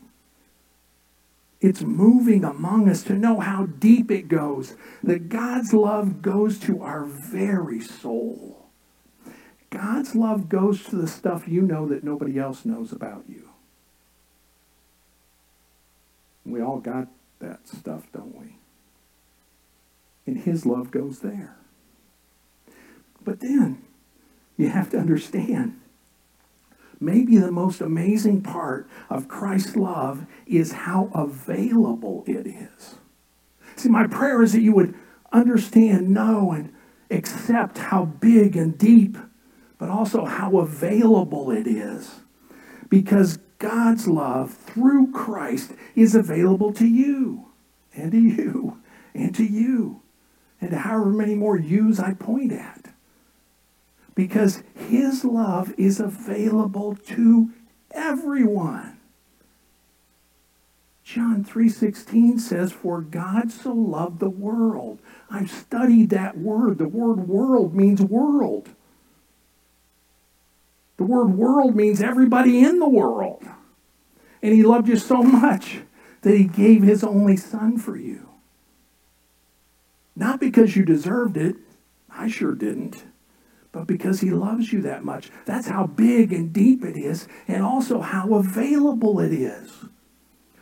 It's 1.61 1.81
moving 1.81 2.43
among 2.43 2.89
us 2.89 3.03
to 3.03 3.13
know 3.13 3.39
how 3.39 3.67
deep 3.67 4.11
it 4.11 4.27
goes. 4.27 4.75
That 5.01 5.29
God's 5.29 5.73
love 5.73 6.21
goes 6.21 6.59
to 6.59 6.83
our 6.83 7.05
very 7.05 7.79
soul. 7.79 8.56
God's 9.69 10.15
love 10.15 10.49
goes 10.49 10.83
to 10.85 10.95
the 10.95 11.07
stuff 11.07 11.47
you 11.47 11.61
know 11.61 11.87
that 11.87 12.03
nobody 12.03 12.39
else 12.39 12.65
knows 12.65 12.91
about 12.91 13.25
you. 13.27 13.49
We 16.45 16.61
all 16.61 16.79
got 16.79 17.07
that 17.39 17.67
stuff, 17.67 18.03
don't 18.13 18.35
we? 18.37 18.55
And 20.25 20.37
His 20.37 20.65
love 20.65 20.91
goes 20.91 21.19
there. 21.19 21.57
But 23.23 23.41
then, 23.41 23.83
you 24.55 24.69
have 24.69 24.89
to 24.91 24.97
understand 24.97 25.79
maybe 26.99 27.37
the 27.37 27.51
most 27.51 27.81
amazing 27.81 28.41
part 28.41 28.89
of 29.09 29.27
Christ's 29.27 29.75
love 29.75 30.25
is 30.45 30.71
how 30.71 31.11
available 31.13 32.23
it 32.25 32.47
is. 32.47 32.95
See, 33.75 33.89
my 33.89 34.07
prayer 34.07 34.41
is 34.41 34.53
that 34.53 34.61
you 34.61 34.73
would 34.73 34.95
understand, 35.31 36.09
know, 36.09 36.51
and 36.51 36.73
accept 37.11 37.77
how 37.77 38.05
big 38.05 38.55
and 38.55 38.77
deep, 38.77 39.17
but 39.77 39.89
also 39.89 40.25
how 40.25 40.57
available 40.57 41.51
it 41.51 41.67
is. 41.67 42.21
Because 42.89 43.37
God's 43.59 44.07
love 44.07 44.53
through 44.53 45.11
Christ 45.11 45.71
is 45.95 46.15
available 46.15 46.71
to 46.73 46.87
you, 46.87 47.47
and 47.95 48.11
to 48.11 48.19
you, 48.19 48.77
and 49.13 49.33
to 49.35 49.43
you, 49.43 50.01
and 50.61 50.71
to 50.71 50.77
however 50.77 51.09
many 51.09 51.35
more 51.35 51.57
yous 51.57 51.99
I 51.99 52.13
point 52.13 52.51
at 52.51 52.87
because 54.17 54.63
his 54.89 55.23
love 55.23 55.71
is 55.77 55.99
available 55.99 56.95
to 56.95 57.51
everyone. 57.91 58.97
John 61.03 61.43
3:16 61.43 62.39
says 62.39 62.71
for 62.71 63.01
God 63.01 63.51
so 63.51 63.71
loved 63.71 64.19
the 64.19 64.29
world. 64.29 64.99
I've 65.29 65.51
studied 65.51 66.09
that 66.09 66.35
word. 66.35 66.79
The 66.79 66.87
word 66.87 67.27
world 67.27 67.75
means 67.75 68.01
world. 68.01 68.69
Word 71.07 71.31
world 71.31 71.75
means 71.75 72.01
everybody 72.01 72.63
in 72.63 72.79
the 72.79 72.89
world. 72.89 73.43
And 74.41 74.53
he 74.53 74.63
loved 74.63 74.87
you 74.87 74.97
so 74.97 75.23
much 75.23 75.79
that 76.21 76.35
he 76.35 76.45
gave 76.45 76.83
his 76.83 77.03
only 77.03 77.37
son 77.37 77.77
for 77.77 77.97
you. 77.97 78.29
Not 80.15 80.39
because 80.39 80.75
you 80.75 80.83
deserved 80.83 81.37
it. 81.37 81.55
I 82.09 82.27
sure 82.27 82.53
didn't 82.53 83.03
but 83.77 83.85
because 83.85 84.21
he 84.21 84.31
loves 84.31 84.73
you 84.73 84.81
that 84.81 85.03
much. 85.03 85.29
That's 85.45 85.67
how 85.67 85.85
big 85.85 86.33
and 86.33 86.51
deep 86.51 86.83
it 86.83 86.97
is, 86.97 87.27
and 87.47 87.61
also 87.61 88.01
how 88.01 88.33
available 88.33 89.19
it 89.19 89.31
is. 89.31 89.71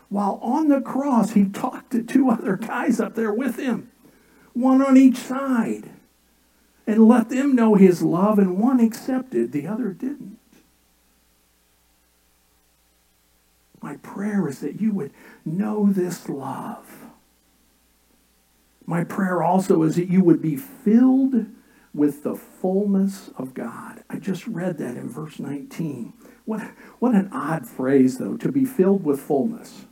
While 0.10 0.38
on 0.42 0.68
the 0.68 0.82
cross, 0.82 1.32
he 1.32 1.46
talked 1.46 1.92
to 1.92 2.04
two 2.04 2.30
other 2.30 2.58
guys 2.58 3.00
up 3.00 3.16
there 3.16 3.34
with 3.34 3.58
him, 3.58 3.90
one 4.52 4.82
on 4.82 4.98
each 4.98 5.16
side, 5.16 5.92
and 6.88 7.08
let 7.08 7.30
them 7.30 7.56
know 7.56 7.76
his 7.76 8.02
love, 8.02 8.38
and 8.38 8.60
one 8.60 8.80
accepted, 8.80 9.52
the 9.52 9.68
other 9.68 9.90
didn't. 9.90 10.38
My 13.82 13.98
prayer 13.98 14.48
is 14.48 14.60
that 14.60 14.82
you 14.82 14.92
would 14.92 15.12
know 15.46 15.88
this 15.92 16.28
love. 16.28 17.06
My 18.86 19.04
prayer 19.04 19.42
also 19.42 19.84
is 19.84 19.96
that 19.96 20.10
you 20.10 20.24
would 20.24 20.42
be 20.42 20.56
filled 20.56 21.46
with 21.94 22.24
the 22.24 22.36
fullness 22.36 23.30
of 23.38 23.54
God. 23.54 24.04
I 24.10 24.18
just 24.18 24.46
read 24.48 24.78
that 24.80 24.98
in 24.98 25.10
verse 25.10 25.40
19. 25.40 26.14
What, 26.46 26.62
what 27.00 27.16
an 27.16 27.30
odd 27.32 27.68
phrase, 27.68 28.18
though, 28.18 28.38
to 28.38 28.52
be 28.52 28.66
filled 28.66 29.04
with 29.04 29.20
fullness. 29.20 29.86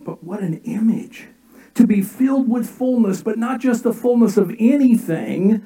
But 0.00 0.22
what 0.24 0.40
an 0.40 0.60
image. 0.64 1.28
To 1.74 1.86
be 1.86 2.02
filled 2.02 2.48
with 2.48 2.68
fullness, 2.68 3.22
but 3.22 3.38
not 3.38 3.60
just 3.60 3.82
the 3.82 3.94
fullness 3.94 4.36
of 4.36 4.54
anything, 4.58 5.64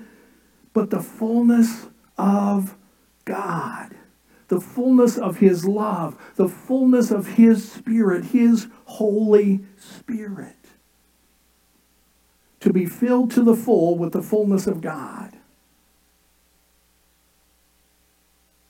but 0.73 0.91
the 0.91 1.01
fullness 1.01 1.87
of 2.17 2.77
God. 3.25 3.95
The 4.49 4.61
fullness 4.61 5.19
of 5.19 5.39
His 5.39 5.65
love, 5.65 6.17
the 6.37 6.49
fullness 6.49 7.11
of 7.11 7.27
His 7.35 7.71
Spirit, 7.71 8.27
His 8.27 8.69
Holy 8.85 9.65
Spirit 9.77 10.57
to 12.67 12.73
be 12.73 12.85
filled 12.85 13.31
to 13.31 13.45
the 13.45 13.55
full 13.55 13.97
with 13.97 14.13
the 14.13 14.21
fullness 14.21 14.67
of 14.67 14.81
God. 14.81 15.33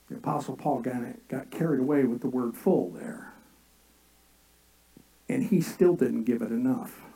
The 0.07 0.17
Apostle 0.17 0.55
Paul 0.55 0.81
got, 0.81 1.01
got 1.27 1.49
carried 1.49 1.79
away 1.79 2.03
with 2.03 2.21
the 2.21 2.29
word 2.29 2.55
full 2.55 2.91
there. 2.91 3.33
And 5.27 5.45
he 5.45 5.61
still 5.61 5.95
didn't 5.95 6.25
give 6.25 6.43
it 6.43 6.51
enough. 6.51 7.06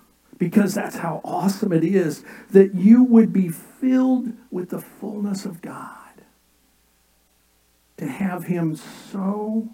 Because 0.41 0.73
that's 0.73 0.95
how 0.95 1.21
awesome 1.23 1.71
it 1.71 1.83
is 1.83 2.23
that 2.49 2.73
you 2.73 3.03
would 3.03 3.31
be 3.31 3.47
filled 3.47 4.33
with 4.49 4.71
the 4.71 4.81
fullness 4.81 5.45
of 5.45 5.61
God. 5.61 5.99
To 7.97 8.07
have 8.07 8.45
him 8.45 8.75
so 8.75 9.69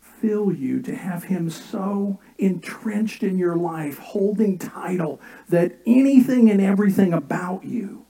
fill 0.00 0.52
you, 0.52 0.82
to 0.82 0.96
have 0.96 1.24
Him 1.24 1.48
so 1.48 2.18
entrenched 2.38 3.22
in 3.22 3.38
your 3.38 3.56
life, 3.56 3.98
holding 3.98 4.58
title, 4.58 5.20
that 5.48 5.76
anything 5.86 6.50
and 6.50 6.60
everything 6.60 7.12
about 7.12 7.64
you 7.64 8.04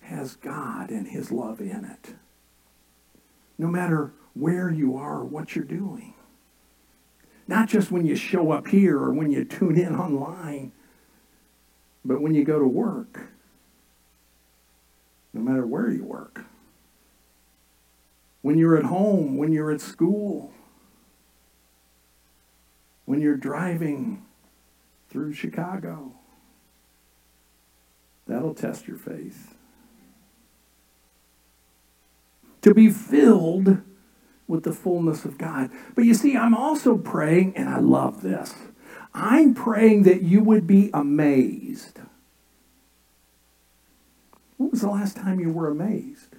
has 0.00 0.34
God 0.34 0.90
and 0.90 1.06
His 1.06 1.30
love 1.30 1.60
in 1.60 1.84
it. 1.84 2.14
No 3.58 3.68
matter 3.68 4.12
where 4.34 4.70
you 4.70 4.96
are 4.96 5.20
or 5.20 5.24
what 5.24 5.54
you're 5.54 5.64
doing. 5.64 6.15
Not 7.48 7.68
just 7.68 7.90
when 7.90 8.04
you 8.04 8.16
show 8.16 8.50
up 8.50 8.68
here 8.68 8.98
or 8.98 9.12
when 9.12 9.30
you 9.30 9.44
tune 9.44 9.78
in 9.78 9.94
online, 9.94 10.72
but 12.04 12.20
when 12.20 12.34
you 12.34 12.44
go 12.44 12.58
to 12.58 12.66
work. 12.66 13.28
No 15.32 15.40
matter 15.40 15.66
where 15.66 15.90
you 15.90 16.04
work. 16.04 16.44
When 18.42 18.58
you're 18.58 18.76
at 18.76 18.84
home, 18.84 19.36
when 19.36 19.52
you're 19.52 19.70
at 19.70 19.80
school, 19.80 20.52
when 23.04 23.20
you're 23.20 23.36
driving 23.36 24.24
through 25.08 25.32
Chicago. 25.32 26.12
That'll 28.26 28.54
test 28.54 28.86
your 28.86 28.98
faith. 28.98 29.54
To 32.62 32.74
be 32.74 32.90
filled 32.90 33.78
with 34.48 34.62
the 34.64 34.72
fullness 34.72 35.24
of 35.24 35.38
God. 35.38 35.70
But 35.94 36.04
you 36.04 36.14
see, 36.14 36.36
I'm 36.36 36.54
also 36.54 36.96
praying, 36.96 37.56
and 37.56 37.68
I 37.68 37.78
love 37.78 38.22
this. 38.22 38.54
I'm 39.12 39.54
praying 39.54 40.04
that 40.04 40.22
you 40.22 40.42
would 40.42 40.66
be 40.66 40.90
amazed. 40.92 42.00
When 44.56 44.70
was 44.70 44.82
the 44.82 44.90
last 44.90 45.16
time 45.16 45.40
you 45.40 45.50
were 45.50 45.68
amazed? 45.68 46.35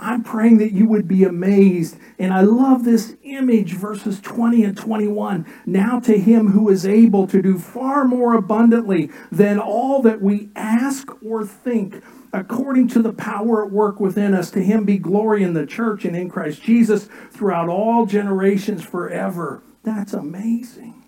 I'm 0.00 0.22
praying 0.22 0.58
that 0.58 0.72
you 0.72 0.86
would 0.86 1.08
be 1.08 1.24
amazed. 1.24 1.96
And 2.18 2.32
I 2.32 2.42
love 2.42 2.84
this 2.84 3.16
image, 3.24 3.74
verses 3.74 4.20
20 4.20 4.62
and 4.64 4.76
21. 4.76 5.44
Now 5.66 5.98
to 6.00 6.18
him 6.18 6.52
who 6.52 6.68
is 6.68 6.86
able 6.86 7.26
to 7.26 7.42
do 7.42 7.58
far 7.58 8.04
more 8.04 8.34
abundantly 8.34 9.10
than 9.32 9.58
all 9.58 10.00
that 10.02 10.22
we 10.22 10.50
ask 10.54 11.08
or 11.22 11.44
think, 11.44 12.02
according 12.32 12.88
to 12.88 13.02
the 13.02 13.12
power 13.12 13.64
at 13.64 13.72
work 13.72 13.98
within 13.98 14.34
us, 14.34 14.52
to 14.52 14.62
him 14.62 14.84
be 14.84 14.98
glory 14.98 15.42
in 15.42 15.54
the 15.54 15.66
church 15.66 16.04
and 16.04 16.16
in 16.16 16.30
Christ 16.30 16.62
Jesus 16.62 17.08
throughout 17.32 17.68
all 17.68 18.06
generations 18.06 18.84
forever. 18.84 19.62
That's 19.82 20.12
amazing. 20.12 21.02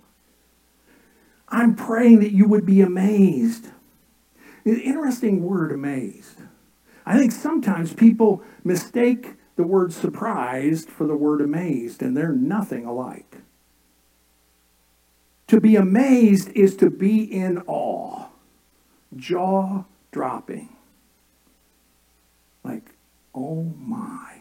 I'm 1.49 1.77
praying 1.77 2.21
that 2.21 2.33
you 2.33 2.49
would 2.49 2.67
be 2.67 2.81
amazed. 2.81 3.67
Interesting 4.65 5.45
word, 5.45 5.71
amazed. 5.73 6.41
I 7.11 7.19
think 7.19 7.33
sometimes 7.33 7.93
people 7.93 8.41
mistake 8.63 9.35
the 9.57 9.65
word 9.65 9.93
surprised 9.93 10.89
for 10.89 11.09
the 11.09 11.17
word 11.17 11.41
amazed, 11.41 12.03
and 12.03 12.17
they're 12.17 12.31
nothing 12.31 12.85
alike. 12.85 13.39
To 15.49 15.61
be 15.61 15.75
amazed 15.75 16.51
is 16.51 16.77
to 16.77 16.89
be 16.89 17.25
in 17.25 17.59
awe, 17.67 18.27
jaw 19.17 19.87
dropping. 20.13 20.69
Like, 22.63 22.93
oh 23.35 23.65
my. 23.77 24.37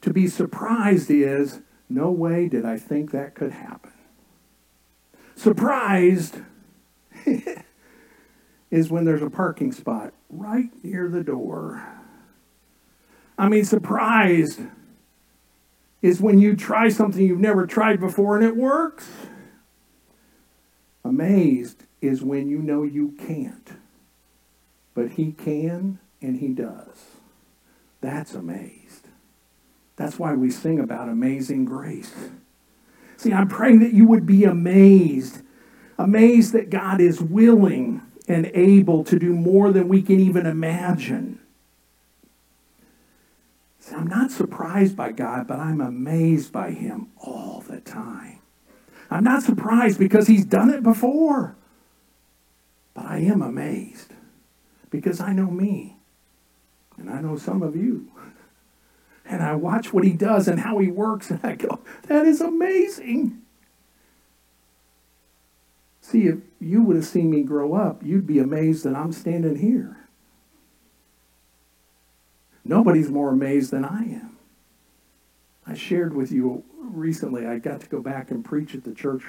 To 0.00 0.10
be 0.10 0.26
surprised 0.26 1.10
is, 1.10 1.60
no 1.90 2.10
way 2.10 2.48
did 2.48 2.64
I 2.64 2.78
think 2.78 3.10
that 3.10 3.34
could 3.34 3.52
happen. 3.52 3.92
Surprised 5.36 6.38
is 8.74 8.90
when 8.90 9.04
there's 9.04 9.22
a 9.22 9.30
parking 9.30 9.70
spot 9.70 10.12
right 10.28 10.68
near 10.82 11.08
the 11.08 11.22
door. 11.22 11.86
I 13.38 13.48
mean, 13.48 13.64
surprised 13.64 14.60
is 16.02 16.20
when 16.20 16.40
you 16.40 16.56
try 16.56 16.88
something 16.88 17.24
you've 17.24 17.38
never 17.38 17.68
tried 17.68 18.00
before 18.00 18.36
and 18.36 18.44
it 18.44 18.56
works. 18.56 19.08
Amazed 21.04 21.84
is 22.00 22.24
when 22.24 22.48
you 22.48 22.58
know 22.58 22.82
you 22.82 23.14
can't, 23.16 23.70
but 24.92 25.12
He 25.12 25.30
can 25.30 26.00
and 26.20 26.38
He 26.38 26.48
does. 26.48 26.98
That's 28.00 28.34
amazed. 28.34 29.06
That's 29.94 30.18
why 30.18 30.34
we 30.34 30.50
sing 30.50 30.80
about 30.80 31.08
amazing 31.08 31.64
grace. 31.64 32.12
See, 33.18 33.32
I'm 33.32 33.46
praying 33.46 33.78
that 33.80 33.92
you 33.92 34.08
would 34.08 34.26
be 34.26 34.42
amazed, 34.42 35.42
amazed 35.96 36.52
that 36.54 36.70
God 36.70 37.00
is 37.00 37.20
willing 37.20 38.02
and 38.26 38.46
able 38.54 39.04
to 39.04 39.18
do 39.18 39.34
more 39.34 39.70
than 39.72 39.88
we 39.88 40.02
can 40.02 40.20
even 40.20 40.46
imagine. 40.46 41.40
See, 43.78 43.94
I'm 43.94 44.06
not 44.06 44.30
surprised 44.30 44.96
by 44.96 45.12
God, 45.12 45.46
but 45.46 45.58
I'm 45.58 45.80
amazed 45.80 46.52
by 46.52 46.70
Him 46.70 47.08
all 47.18 47.62
the 47.68 47.80
time. 47.80 48.40
I'm 49.10 49.24
not 49.24 49.42
surprised 49.42 49.98
because 49.98 50.26
he's 50.26 50.44
done 50.44 50.70
it 50.70 50.82
before. 50.82 51.54
But 52.94 53.06
I 53.06 53.18
am 53.18 53.42
amazed 53.42 54.12
because 54.90 55.20
I 55.20 55.32
know 55.32 55.50
me. 55.50 55.96
And 56.96 57.10
I 57.10 57.20
know 57.20 57.36
some 57.36 57.62
of 57.62 57.76
you. 57.76 58.10
And 59.24 59.42
I 59.42 59.54
watch 59.54 59.92
what 59.92 60.04
he 60.04 60.12
does 60.12 60.48
and 60.48 60.60
how 60.60 60.78
he 60.78 60.88
works, 60.88 61.30
and 61.30 61.40
I 61.42 61.54
go, 61.54 61.80
that 62.08 62.26
is 62.26 62.40
amazing. 62.40 63.40
See, 66.04 66.26
if 66.26 66.36
you 66.60 66.82
would 66.82 66.96
have 66.96 67.06
seen 67.06 67.30
me 67.30 67.42
grow 67.42 67.72
up, 67.72 68.02
you'd 68.04 68.26
be 68.26 68.38
amazed 68.38 68.84
that 68.84 68.94
I'm 68.94 69.10
standing 69.10 69.56
here. 69.56 70.06
Nobody's 72.62 73.08
more 73.08 73.30
amazed 73.30 73.70
than 73.70 73.86
I 73.86 74.02
am. 74.02 74.36
I 75.66 75.72
shared 75.72 76.14
with 76.14 76.30
you 76.30 76.62
recently, 76.78 77.46
I 77.46 77.58
got 77.58 77.80
to 77.80 77.88
go 77.88 78.02
back 78.02 78.30
and 78.30 78.44
preach 78.44 78.74
at 78.74 78.84
the 78.84 78.92
church 78.92 79.22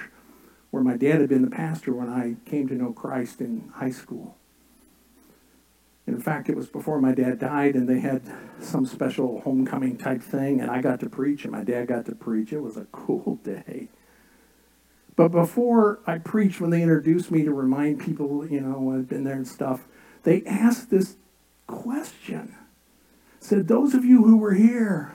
where 0.70 0.82
my 0.82 0.98
dad 0.98 1.20
had 1.22 1.30
been 1.30 1.40
the 1.40 1.50
pastor 1.50 1.94
when 1.94 2.10
I 2.10 2.36
came 2.44 2.68
to 2.68 2.74
know 2.74 2.92
Christ 2.92 3.40
in 3.40 3.72
high 3.76 3.90
school. 3.90 4.36
In 6.06 6.20
fact, 6.20 6.50
it 6.50 6.56
was 6.56 6.68
before 6.68 7.00
my 7.00 7.12
dad 7.12 7.38
died, 7.38 7.74
and 7.74 7.88
they 7.88 8.00
had 8.00 8.20
some 8.60 8.84
special 8.84 9.40
homecoming 9.40 9.96
type 9.96 10.22
thing, 10.22 10.60
and 10.60 10.70
I 10.70 10.82
got 10.82 11.00
to 11.00 11.08
preach, 11.08 11.44
and 11.44 11.52
my 11.52 11.64
dad 11.64 11.88
got 11.88 12.04
to 12.04 12.14
preach. 12.14 12.52
It 12.52 12.60
was 12.60 12.76
a 12.76 12.86
cool 12.92 13.36
day. 13.44 13.88
But 15.16 15.28
before 15.28 16.00
I 16.06 16.18
preached, 16.18 16.60
when 16.60 16.70
they 16.70 16.82
introduced 16.82 17.30
me 17.30 17.42
to 17.44 17.52
remind 17.52 18.00
people, 18.00 18.46
you 18.46 18.60
know, 18.60 18.92
I've 18.94 19.08
been 19.08 19.24
there 19.24 19.36
and 19.36 19.48
stuff, 19.48 19.88
they 20.24 20.44
asked 20.44 20.90
this 20.90 21.16
question. 21.66 22.54
Said, 23.40 23.66
those 23.66 23.94
of 23.94 24.04
you 24.04 24.24
who 24.24 24.36
were 24.36 24.54
here 24.54 25.14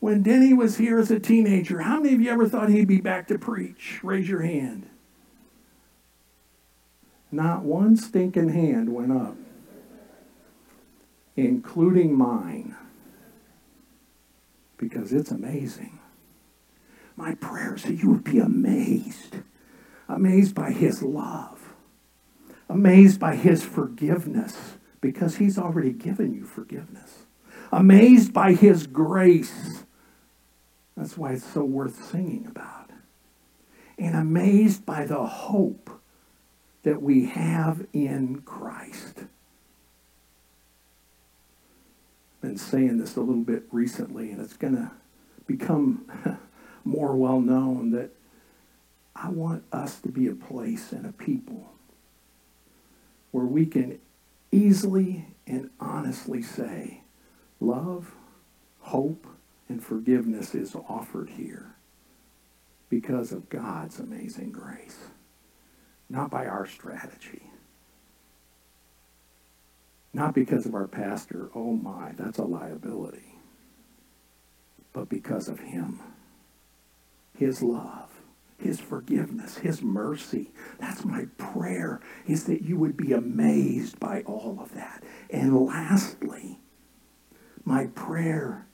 when 0.00 0.22
Denny 0.22 0.52
was 0.52 0.78
here 0.78 0.98
as 0.98 1.10
a 1.10 1.20
teenager, 1.20 1.80
how 1.80 2.00
many 2.00 2.14
of 2.14 2.20
you 2.20 2.30
ever 2.30 2.48
thought 2.48 2.68
he'd 2.70 2.88
be 2.88 3.00
back 3.00 3.28
to 3.28 3.38
preach? 3.38 4.00
Raise 4.02 4.28
your 4.28 4.42
hand. 4.42 4.88
Not 7.30 7.62
one 7.62 7.96
stinking 7.96 8.48
hand 8.48 8.92
went 8.92 9.12
up, 9.12 9.36
including 11.36 12.16
mine, 12.16 12.74
because 14.76 15.12
it's 15.12 15.30
amazing. 15.30 15.99
My 17.16 17.34
prayer 17.34 17.74
is 17.74 17.82
that 17.84 17.94
you 17.94 18.10
would 18.10 18.24
be 18.24 18.38
amazed, 18.38 19.36
amazed 20.08 20.54
by 20.54 20.70
his 20.72 21.02
love, 21.02 21.74
amazed 22.68 23.20
by 23.20 23.36
his 23.36 23.64
forgiveness, 23.64 24.74
because 25.00 25.36
he's 25.36 25.58
already 25.58 25.92
given 25.92 26.34
you 26.34 26.44
forgiveness, 26.44 27.26
amazed 27.72 28.32
by 28.32 28.52
his 28.52 28.86
grace 28.86 29.84
that's 31.00 31.16
why 31.16 31.32
it's 31.32 31.44
so 31.46 31.64
worth 31.64 32.10
singing 32.10 32.46
about. 32.46 32.90
And 33.98 34.14
amazed 34.14 34.84
by 34.84 35.06
the 35.06 35.24
hope 35.24 35.90
that 36.82 37.00
we 37.00 37.24
have 37.26 37.86
in 37.94 38.42
Christ. 38.42 39.24
Been 42.42 42.58
saying 42.58 42.98
this 42.98 43.16
a 43.16 43.20
little 43.20 43.42
bit 43.42 43.64
recently, 43.70 44.30
and 44.30 44.42
it's 44.42 44.58
going 44.58 44.76
to 44.76 44.90
become 45.46 46.04
more 46.84 47.14
well 47.14 47.40
known 47.40 47.90
that 47.92 48.10
I 49.14 49.28
want 49.28 49.64
us 49.72 50.00
to 50.00 50.08
be 50.08 50.28
a 50.28 50.34
place 50.34 50.92
and 50.92 51.06
a 51.06 51.12
people 51.12 51.72
where 53.32 53.44
we 53.44 53.66
can 53.66 53.98
easily 54.50 55.26
and 55.46 55.70
honestly 55.78 56.42
say, 56.42 57.02
love, 57.60 58.14
hope, 58.80 59.26
and 59.68 59.82
forgiveness 59.82 60.54
is 60.54 60.74
offered 60.74 61.30
here 61.30 61.74
because 62.88 63.30
of 63.30 63.48
God's 63.48 64.00
amazing 64.00 64.50
grace, 64.50 64.98
not 66.08 66.30
by 66.30 66.46
our 66.46 66.66
strategy. 66.66 67.42
Not 70.12 70.34
because 70.34 70.66
of 70.66 70.74
our 70.74 70.88
pastor, 70.88 71.50
oh 71.54 71.72
my, 71.72 72.12
that's 72.18 72.38
a 72.38 72.44
liability, 72.44 73.36
but 74.92 75.08
because 75.08 75.46
of 75.46 75.60
him, 75.60 76.00
his 77.40 77.62
love, 77.62 78.10
his 78.58 78.78
forgiveness, 78.78 79.56
his 79.56 79.80
mercy. 79.80 80.50
That's 80.78 81.06
my 81.06 81.24
prayer, 81.38 82.02
is 82.26 82.44
that 82.44 82.60
you 82.60 82.76
would 82.76 82.98
be 82.98 83.14
amazed 83.14 83.98
by 83.98 84.20
all 84.26 84.58
of 84.60 84.74
that. 84.74 85.02
And 85.30 85.66
lastly, 85.66 86.60
my 87.64 87.86
prayer 87.86 88.66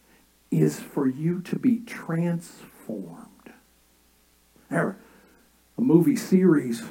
is 0.51 0.81
for 0.81 1.07
you 1.07 1.41
to 1.43 1.57
be 1.57 1.79
transformed. 1.87 3.53
There, 4.69 4.99
a 5.79 5.81
movie 5.81 6.17
series 6.17 6.83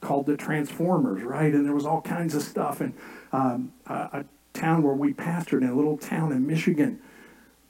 called 0.00 0.26
The 0.26 0.36
Transformers, 0.36 1.24
right? 1.24 1.52
And 1.52 1.66
there 1.66 1.74
was 1.74 1.84
all 1.84 2.00
kinds 2.00 2.36
of 2.36 2.42
stuff. 2.42 2.80
And 2.80 2.94
um, 3.32 3.72
a, 3.86 3.94
a 3.94 4.24
town 4.52 4.84
where 4.84 4.94
we 4.94 5.12
pastored 5.12 5.62
in 5.62 5.68
a 5.68 5.74
little 5.74 5.98
town 5.98 6.30
in 6.30 6.46
Michigan, 6.46 7.00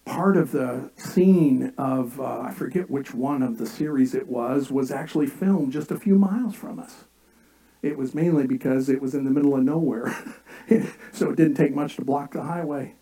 part 0.04 0.36
of 0.36 0.52
the 0.52 0.90
scene 0.96 1.72
of, 1.78 2.20
uh, 2.20 2.40
I 2.40 2.52
forget 2.52 2.90
which 2.90 3.14
one 3.14 3.42
of 3.42 3.58
the 3.58 3.66
series 3.66 4.14
it 4.14 4.28
was, 4.28 4.70
was 4.70 4.90
actually 4.90 5.26
filmed 5.26 5.72
just 5.72 5.90
a 5.90 5.98
few 5.98 6.16
miles 6.16 6.54
from 6.54 6.78
us. 6.78 7.04
It 7.82 7.98
was 7.98 8.14
mainly 8.14 8.46
because 8.46 8.88
it 8.88 9.00
was 9.00 9.14
in 9.14 9.24
the 9.24 9.30
middle 9.30 9.54
of 9.54 9.62
nowhere. 9.62 10.16
so 11.12 11.30
it 11.30 11.36
didn't 11.36 11.54
take 11.54 11.74
much 11.74 11.96
to 11.96 12.04
block 12.04 12.32
the 12.32 12.42
highway. 12.42 12.94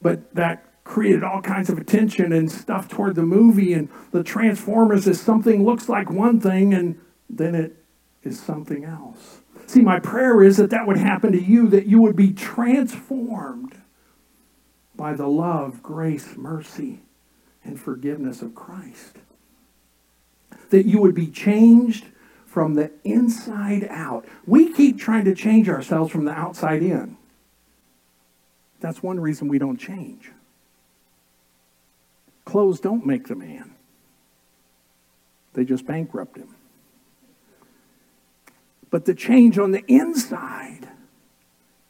But 0.00 0.34
that 0.34 0.64
created 0.84 1.22
all 1.22 1.40
kinds 1.40 1.70
of 1.70 1.78
attention 1.78 2.32
and 2.32 2.50
stuff 2.50 2.88
toward 2.88 3.14
the 3.14 3.22
movie 3.22 3.72
and 3.72 3.88
the 4.10 4.24
Transformers 4.24 5.06
is 5.06 5.20
something 5.20 5.64
looks 5.64 5.88
like 5.88 6.10
one 6.10 6.40
thing 6.40 6.74
and 6.74 7.00
then 7.30 7.54
it 7.54 7.76
is 8.24 8.40
something 8.40 8.84
else. 8.84 9.40
See, 9.66 9.80
my 9.80 10.00
prayer 10.00 10.42
is 10.42 10.56
that 10.56 10.70
that 10.70 10.86
would 10.86 10.96
happen 10.96 11.32
to 11.32 11.40
you, 11.40 11.68
that 11.68 11.86
you 11.86 12.00
would 12.02 12.16
be 12.16 12.32
transformed 12.32 13.76
by 15.02 15.14
the 15.14 15.26
love, 15.26 15.82
grace, 15.82 16.36
mercy, 16.36 17.00
and 17.64 17.80
forgiveness 17.80 18.40
of 18.40 18.54
Christ. 18.54 19.16
That 20.70 20.86
you 20.86 21.00
would 21.00 21.16
be 21.16 21.26
changed 21.26 22.04
from 22.46 22.74
the 22.74 22.92
inside 23.02 23.84
out. 23.90 24.26
We 24.46 24.72
keep 24.72 25.00
trying 25.00 25.24
to 25.24 25.34
change 25.34 25.68
ourselves 25.68 26.12
from 26.12 26.24
the 26.24 26.30
outside 26.30 26.84
in. 26.84 27.16
That's 28.78 29.02
one 29.02 29.18
reason 29.18 29.48
we 29.48 29.58
don't 29.58 29.76
change. 29.76 30.30
Clothes 32.44 32.78
don't 32.78 33.04
make 33.04 33.26
the 33.26 33.34
man, 33.34 33.74
they 35.54 35.64
just 35.64 35.84
bankrupt 35.84 36.36
him. 36.36 36.54
But 38.88 39.06
the 39.06 39.14
change 39.14 39.58
on 39.58 39.72
the 39.72 39.82
inside 39.88 40.88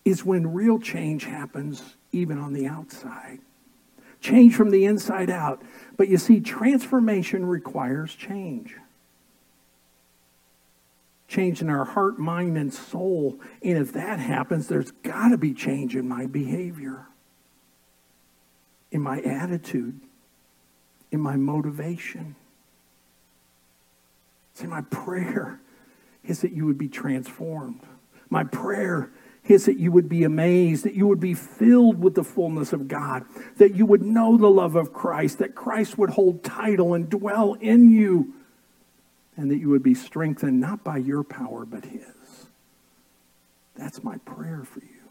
is 0.03 0.25
when 0.25 0.55
real 0.55 0.79
change 0.79 1.27
happens, 1.27 1.97
even 2.13 2.39
on 2.39 2.53
the 2.53 2.67
outside. 2.67 3.41
Change 4.21 4.55
from 4.55 4.71
the 4.71 4.85
inside 4.85 5.31
out. 5.31 5.63
But 5.97 6.09
you 6.09 6.19
see, 6.19 6.41
transformation 6.41 7.45
requires 7.45 8.15
change. 8.15 8.77
Change 11.27 11.63
in 11.63 11.71
our 11.71 11.85
heart, 11.85 12.19
mind, 12.19 12.57
and 12.57 12.73
soul. 12.73 13.41
And 13.63 13.79
if 13.79 13.93
that 13.95 14.21
happens, 14.21 14.69
there's 14.69 14.91
got 14.91 15.31
to 15.31 15.39
be 15.39 15.55
change 15.55 15.97
in 15.97 16.07
my 16.07 16.27
behavior, 16.27 17.07
in 18.91 19.01
my 19.01 19.21
attitude 19.21 19.99
in 21.13 21.21
my 21.21 21.37
motivation. 21.37 22.35
See, 24.55 24.67
my 24.67 24.81
prayer 24.81 25.61
is 26.25 26.41
that 26.41 26.53
you 26.53 26.67
would 26.67 26.79
be 26.79 26.89
transformed. 26.89 27.81
My 28.31 28.45
prayer 28.45 29.11
is 29.47 29.67
that 29.67 29.79
you 29.79 29.91
would 29.91 30.09
be 30.09 30.25
amazed, 30.25 30.85
that 30.85 30.95
you 30.95 31.07
would 31.09 31.21
be 31.21 31.35
filled 31.35 32.01
with 32.01 32.15
the 32.15 32.25
fullness 32.25 32.73
of 32.73 32.87
God, 32.89 33.25
that 33.57 33.75
you 33.75 33.85
would 33.85 34.03
know 34.03 34.37
the 34.37 34.51
love 34.51 34.77
of 34.77 34.93
Christ, 34.93 35.39
that 35.39 35.55
Christ 35.55 35.99
would 35.99 36.11
hold 36.11 36.45
title 36.45 36.95
and 36.95 37.11
dwell 37.11 37.55
in 37.55 37.91
you, 37.91 38.35
and 39.37 39.51
that 39.51 39.59
you 39.59 39.69
would 39.71 39.83
be 39.83 39.95
strengthened 39.95 40.61
not 40.61 40.85
by 40.85 40.99
your 40.99 41.25
power, 41.25 41.65
but 41.65 41.85
His. 41.85 42.05
That's 43.75 44.05
my 44.05 44.19
prayer 44.19 44.63
for 44.65 44.81
you. 44.81 45.03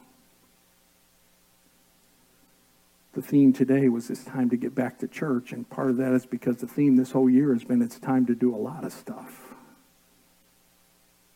the 3.14 3.22
theme 3.22 3.52
today 3.52 3.90
was 3.90 4.10
it's 4.10 4.24
time 4.24 4.50
to 4.50 4.58
get 4.58 4.74
back 4.74 5.00
to 5.00 5.08
church, 5.08 5.52
and 5.52 5.70
part 5.70 5.90
of 5.90 5.98
that 5.98 6.14
is 6.14 6.26
because 6.26 6.58
the 6.58 6.68
theme 6.68 6.96
this 6.96 7.12
whole 7.12 7.30
year 7.30 7.54
has 7.54 7.64
been 7.64 7.82
it's 7.82 8.00
time 8.00 8.26
to 8.26 8.36
do 8.36 8.56
a 8.56 8.58
lot 8.58 8.86
of 8.86 8.94
stuff. 8.94 9.54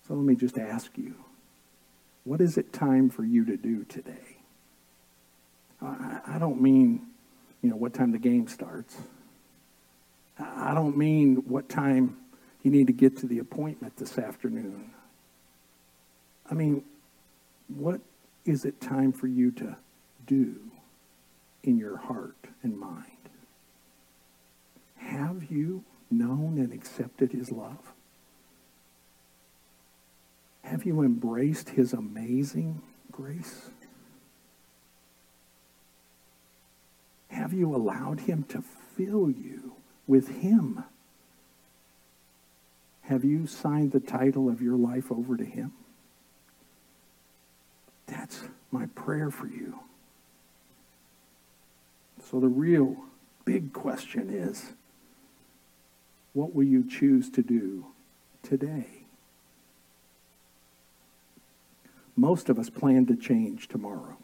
So 0.08 0.14
let 0.14 0.24
me 0.24 0.36
just 0.36 0.58
ask 0.58 0.98
you, 0.98 1.16
what 2.26 2.42
is 2.42 2.58
it 2.58 2.74
time 2.74 3.10
for 3.10 3.24
you 3.24 3.46
to 3.46 3.56
do 3.56 3.86
today? 3.86 4.38
I, 5.82 6.38
don't 6.40 6.62
mean, 6.62 7.08
you 7.62 7.70
know, 7.70 7.76
what 7.76 7.94
time 7.94 8.12
the 8.12 8.18
game 8.18 8.48
starts. 8.48 8.98
I 10.38 10.74
don't 10.74 10.98
mean 10.98 11.38
what 11.48 11.70
time 11.70 12.18
you 12.64 12.72
need 12.72 12.88
to 12.88 12.94
get 12.94 13.18
to 13.18 13.28
the 13.28 13.40
appointment 13.40 13.96
this 13.98 14.18
afternoon. 14.18 14.92
I 16.50 16.56
mean, 16.56 16.84
what 17.68 18.02
is 18.46 18.66
it 18.66 18.82
time 18.82 19.14
for 19.14 19.28
you 19.28 19.52
to 19.52 19.78
do? 20.26 20.60
in 21.66 21.78
your 21.78 21.98
heart 21.98 22.38
and 22.64 22.80
mind? 22.80 23.04
Have 24.98 25.52
you 25.52 25.84
known 26.10 26.58
and 26.58 26.72
accepted 26.72 27.32
his 27.32 27.52
love? 27.52 27.94
Have 30.76 30.86
you 30.86 31.04
embraced 31.04 31.70
his 31.70 31.94
amazing 31.94 32.82
grace? 33.10 33.70
Have 37.30 37.54
you 37.54 37.74
allowed 37.74 38.20
him 38.20 38.44
to 38.50 38.62
fill 38.62 39.30
you 39.30 39.76
with 40.06 40.42
him? 40.42 40.84
Have 43.04 43.24
you 43.24 43.48
signed 43.48 43.94
the 43.94 44.02
title 44.02 44.50
of 44.50 44.62
your 44.62 44.76
life 44.76 45.14
over 45.14 45.38
to 45.38 45.46
him? 45.46 45.72
That's 48.06 48.42
my 48.70 48.88
prayer 48.88 49.32
for 49.32 49.48
you. 49.48 49.80
So 52.30 52.42
the 52.42 52.50
real 52.50 52.98
big 53.46 53.72
question 53.72 54.30
is, 54.30 54.74
what 56.34 56.54
will 56.54 56.66
you 56.66 56.86
choose 56.86 57.30
to 57.30 57.42
do 57.42 57.86
today? 58.44 59.05
Most 62.16 62.50
of 62.50 62.58
us 62.58 62.70
plan 62.70 63.06
to 63.08 63.16
change 63.16 63.68
tomorrow. 63.68 64.18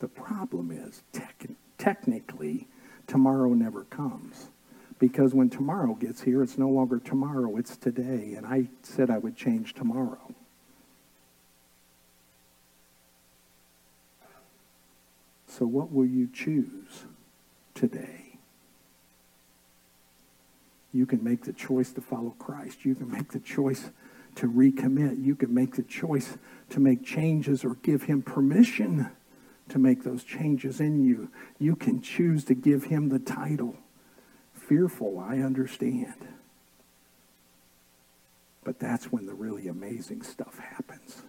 The 0.00 0.08
problem 0.08 0.70
is, 0.70 1.02
tech, 1.12 1.46
technically, 1.78 2.66
tomorrow 3.06 3.54
never 3.54 3.84
comes. 3.84 4.48
Because 4.98 5.34
when 5.34 5.48
tomorrow 5.50 5.94
gets 5.94 6.22
here, 6.22 6.42
it's 6.42 6.58
no 6.58 6.68
longer 6.68 6.98
tomorrow, 6.98 7.56
it's 7.56 7.76
today. 7.76 8.34
And 8.36 8.46
I 8.46 8.68
said 8.82 9.10
I 9.10 9.18
would 9.18 9.36
change 9.36 9.74
tomorrow. 9.74 10.34
So, 15.48 15.66
what 15.66 15.92
will 15.92 16.06
you 16.06 16.28
choose 16.32 17.04
today? 17.74 18.38
You 20.92 21.06
can 21.06 21.22
make 21.22 21.42
the 21.42 21.52
choice 21.52 21.90
to 21.92 22.00
follow 22.00 22.34
Christ. 22.38 22.84
You 22.84 22.94
can 22.94 23.10
make 23.10 23.32
the 23.32 23.40
choice 23.40 23.90
to 24.36 24.50
recommit. 24.50 25.24
You 25.24 25.34
can 25.34 25.52
make 25.52 25.76
the 25.76 25.82
choice 25.82 26.36
to 26.70 26.80
make 26.80 27.04
changes 27.04 27.64
or 27.64 27.74
give 27.76 28.04
him 28.04 28.22
permission 28.22 29.10
to 29.68 29.78
make 29.78 30.04
those 30.04 30.24
changes 30.24 30.80
in 30.80 31.04
you. 31.04 31.30
You 31.58 31.76
can 31.76 32.00
choose 32.00 32.44
to 32.44 32.54
give 32.54 32.84
him 32.84 33.08
the 33.08 33.18
title. 33.18 33.76
Fearful, 34.54 35.18
I 35.18 35.38
understand. 35.38 36.28
But 38.64 38.78
that's 38.78 39.06
when 39.06 39.26
the 39.26 39.34
really 39.34 39.68
amazing 39.68 40.22
stuff 40.22 40.58
happens. 40.58 41.22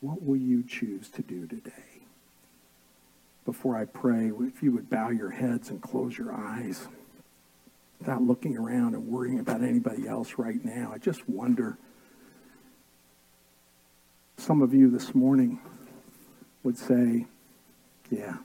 What 0.00 0.22
will 0.22 0.36
you 0.36 0.62
choose 0.62 1.08
to 1.10 1.22
do 1.22 1.46
today? 1.46 1.72
Before 3.44 3.76
I 3.76 3.86
pray, 3.86 4.30
if 4.40 4.62
you 4.62 4.72
would 4.72 4.90
bow 4.90 5.08
your 5.08 5.30
heads 5.30 5.70
and 5.70 5.80
close 5.80 6.18
your 6.18 6.32
eyes 6.32 6.86
without 7.98 8.22
looking 8.22 8.56
around 8.56 8.94
and 8.94 9.06
worrying 9.08 9.40
about 9.40 9.62
anybody 9.62 10.06
else 10.06 10.34
right 10.38 10.64
now. 10.64 10.92
I 10.94 10.98
just 10.98 11.28
wonder. 11.28 11.76
Some 14.36 14.62
of 14.62 14.72
you 14.72 14.90
this 14.90 15.14
morning 15.14 15.60
would 16.62 16.78
say, 16.78 17.26
Yeah, 18.10 18.36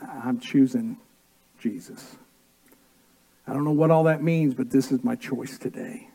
I'm 0.00 0.40
choosing 0.40 0.96
Jesus. 1.60 2.16
I 3.46 3.52
don't 3.52 3.64
know 3.64 3.72
what 3.72 3.90
all 3.90 4.04
that 4.04 4.22
means, 4.22 4.54
but 4.54 4.70
this 4.70 4.92
is 4.92 5.04
my 5.04 5.16
choice 5.16 5.58
today. 5.58 6.08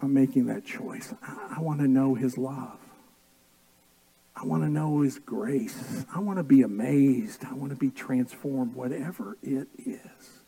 I'm 0.00 0.14
making 0.14 0.46
that 0.46 0.64
choice. 0.64 1.12
I, 1.22 1.56
I 1.56 1.60
want 1.60 1.80
to 1.80 1.88
know 1.88 2.14
his 2.14 2.38
love. 2.38 2.78
I 4.36 4.44
want 4.44 4.62
to 4.62 4.68
know 4.68 5.00
his 5.02 5.18
grace. 5.18 6.04
I 6.14 6.20
want 6.20 6.38
to 6.38 6.42
be 6.42 6.62
amazed. 6.62 7.44
I 7.44 7.54
want 7.54 7.70
to 7.70 7.76
be 7.76 7.90
transformed, 7.90 8.74
whatever 8.74 9.36
it 9.42 9.68
is 9.78 10.43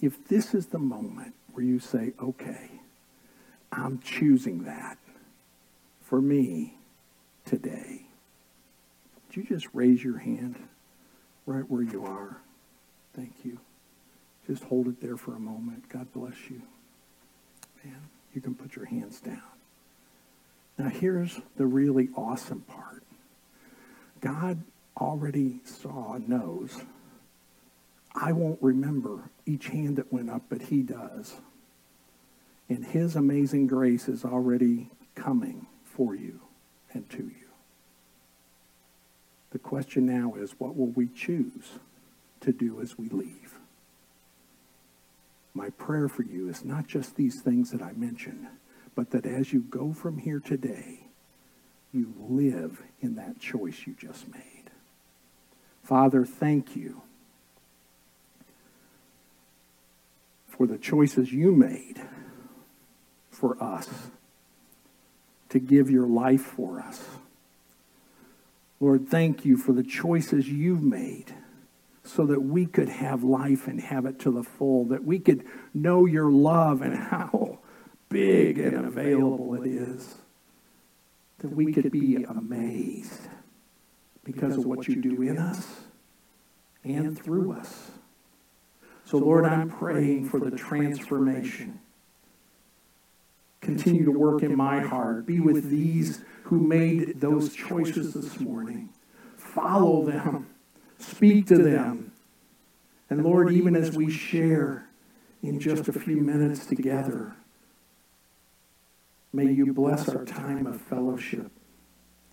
if 0.00 0.28
this 0.28 0.54
is 0.54 0.66
the 0.66 0.78
moment 0.78 1.34
where 1.52 1.64
you 1.64 1.78
say, 1.78 2.12
okay, 2.20 2.70
I'm 3.72 3.98
choosing 4.00 4.64
that 4.64 4.98
for 6.02 6.20
me 6.20 6.74
today, 7.44 8.02
would 9.26 9.36
you 9.36 9.44
just 9.44 9.66
raise 9.72 10.02
your 10.04 10.18
hand 10.18 10.56
right 11.46 11.68
where 11.68 11.82
you 11.82 12.04
are? 12.04 12.36
Thank 13.14 13.32
you. 13.44 13.58
Just 14.46 14.64
hold 14.64 14.86
it 14.86 15.00
there 15.00 15.16
for 15.16 15.34
a 15.34 15.40
moment. 15.40 15.88
God 15.88 16.12
bless 16.12 16.50
you. 16.50 16.62
Man, 17.84 18.00
you 18.34 18.40
can 18.40 18.54
put 18.54 18.76
your 18.76 18.84
hands 18.84 19.20
down. 19.20 19.42
Now, 20.78 20.88
here's 20.88 21.40
the 21.56 21.66
really 21.66 22.10
awesome 22.16 22.60
part 22.60 23.02
God 24.20 24.62
already 25.00 25.60
saw, 25.64 26.18
knows 26.18 26.80
I 28.16 28.32
won't 28.32 28.62
remember 28.62 29.30
each 29.44 29.68
hand 29.68 29.96
that 29.96 30.12
went 30.12 30.30
up, 30.30 30.42
but 30.48 30.62
he 30.62 30.82
does. 30.82 31.34
And 32.68 32.84
his 32.84 33.14
amazing 33.14 33.66
grace 33.66 34.08
is 34.08 34.24
already 34.24 34.90
coming 35.14 35.66
for 35.84 36.14
you 36.14 36.40
and 36.92 37.08
to 37.10 37.22
you. 37.24 37.46
The 39.50 39.58
question 39.58 40.06
now 40.06 40.34
is 40.34 40.54
what 40.58 40.76
will 40.76 40.88
we 40.88 41.08
choose 41.08 41.78
to 42.40 42.52
do 42.52 42.80
as 42.80 42.98
we 42.98 43.08
leave? 43.08 43.58
My 45.54 45.70
prayer 45.70 46.08
for 46.08 46.22
you 46.22 46.48
is 46.48 46.64
not 46.64 46.86
just 46.86 47.16
these 47.16 47.40
things 47.42 47.70
that 47.70 47.82
I 47.82 47.92
mentioned, 47.92 48.46
but 48.94 49.10
that 49.10 49.24
as 49.24 49.52
you 49.52 49.60
go 49.60 49.92
from 49.92 50.18
here 50.18 50.40
today, 50.40 51.00
you 51.92 52.12
live 52.18 52.82
in 53.00 53.14
that 53.14 53.40
choice 53.40 53.86
you 53.86 53.94
just 53.98 54.28
made. 54.32 54.70
Father, 55.82 56.24
thank 56.24 56.76
you 56.76 57.02
for 60.56 60.66
the 60.66 60.78
choices 60.78 61.32
you 61.32 61.52
made 61.52 62.00
for 63.30 63.62
us 63.62 63.88
to 65.50 65.58
give 65.58 65.90
your 65.90 66.06
life 66.06 66.42
for 66.42 66.80
us. 66.80 67.04
Lord, 68.80 69.08
thank 69.08 69.44
you 69.44 69.56
for 69.56 69.72
the 69.72 69.82
choices 69.82 70.48
you've 70.48 70.82
made 70.82 71.34
so 72.04 72.26
that 72.26 72.40
we 72.40 72.66
could 72.66 72.88
have 72.88 73.24
life 73.24 73.66
and 73.66 73.80
have 73.80 74.06
it 74.06 74.18
to 74.20 74.30
the 74.30 74.42
full, 74.42 74.84
that 74.86 75.04
we 75.04 75.18
could 75.18 75.44
know 75.74 76.06
your 76.06 76.30
love 76.30 76.82
and 76.82 76.94
how 76.94 77.58
big 78.08 78.58
and 78.58 78.86
available 78.86 79.54
it 79.54 79.66
is, 79.66 80.14
that 81.38 81.48
we 81.48 81.72
could 81.72 81.90
be 81.90 82.24
amazed 82.24 83.20
because 84.24 84.56
of 84.56 84.64
what 84.64 84.88
you 84.88 84.96
do 84.96 85.22
in 85.22 85.38
us 85.38 85.66
and 86.84 87.18
through 87.18 87.52
us. 87.52 87.90
So, 89.06 89.18
Lord, 89.18 89.44
I'm 89.44 89.70
praying 89.70 90.28
for 90.28 90.40
the 90.40 90.50
transformation. 90.50 91.78
Continue 93.60 94.04
to 94.04 94.10
work 94.10 94.42
in 94.42 94.56
my 94.56 94.80
heart. 94.80 95.26
Be 95.26 95.38
with 95.38 95.70
these 95.70 96.22
who 96.42 96.58
made 96.58 97.20
those 97.20 97.54
choices 97.54 98.14
this 98.14 98.40
morning. 98.40 98.88
Follow 99.36 100.04
them. 100.04 100.48
Speak 100.98 101.46
to 101.46 101.56
them. 101.56 102.10
And 103.08 103.22
Lord, 103.22 103.52
even 103.52 103.76
as 103.76 103.92
we 103.96 104.10
share 104.10 104.88
in 105.40 105.60
just 105.60 105.86
a 105.86 105.92
few 105.92 106.16
minutes 106.16 106.66
together, 106.66 107.36
may 109.32 109.52
you 109.52 109.72
bless 109.72 110.08
our 110.08 110.24
time 110.24 110.66
of 110.66 110.80
fellowship 110.80 111.52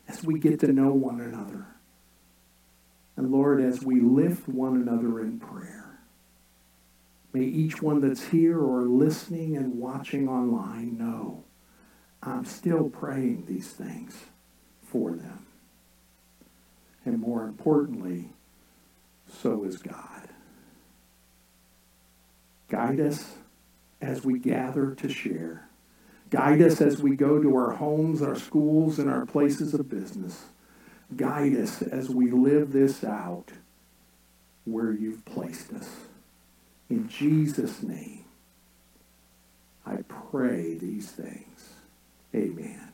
as 0.07 0.23
we 0.23 0.39
get 0.39 0.59
to 0.62 0.73
know 0.73 0.91
one 0.91 1.21
another. 1.21 1.67
And 3.15 3.31
Lord, 3.31 3.62
as 3.62 3.83
we 3.83 4.01
lift 4.01 4.47
one 4.47 4.75
another 4.75 5.19
in 5.19 5.39
prayer. 5.39 5.92
May 7.34 7.46
each 7.46 7.82
one 7.82 8.02
that's 8.02 8.28
here 8.28 8.60
or 8.60 8.84
listening 8.84 9.58
and 9.58 9.80
watching 9.80 10.30
online 10.30 10.98
know 10.98 11.43
I'm 12.22 12.46
still 12.46 12.89
praying 12.89 13.46
these 13.48 13.69
things 13.69 14.15
for 14.84 15.12
them. 15.12 15.48
And 17.06 17.19
more 17.19 17.43
importantly, 17.43 18.30
so 19.28 19.63
is 19.63 19.78
God. 19.78 20.30
Guide 22.69 23.00
us 23.00 23.34
as 24.02 24.24
we 24.24 24.39
gather 24.39 24.96
to 24.96 25.10
share. 25.10 25.67
Guide 26.30 26.62
us 26.62 26.82
as 26.82 27.02
we 27.02 27.15
go 27.15 27.41
to 27.41 27.56
our 27.56 27.72
homes, 27.72 28.22
our 28.22 28.36
schools, 28.36 29.00
and 29.00 29.10
our 29.10 29.26
places 29.26 29.74
of 29.74 29.89
business. 29.89 30.46
Guide 31.15 31.56
us 31.56 31.82
as 31.82 32.10
we 32.10 32.32
live 32.32 32.72
this 32.72 33.04
out 33.04 33.52
where 34.65 34.91
you've 34.91 35.26
placed 35.26 35.74
us. 35.74 35.89
In 36.93 37.10
Jesus' 37.10 37.82
name, 37.82 38.23
I 39.84 39.95
pray 40.29 40.75
these 40.75 41.10
things. 41.10 41.73
Amen. 42.36 42.92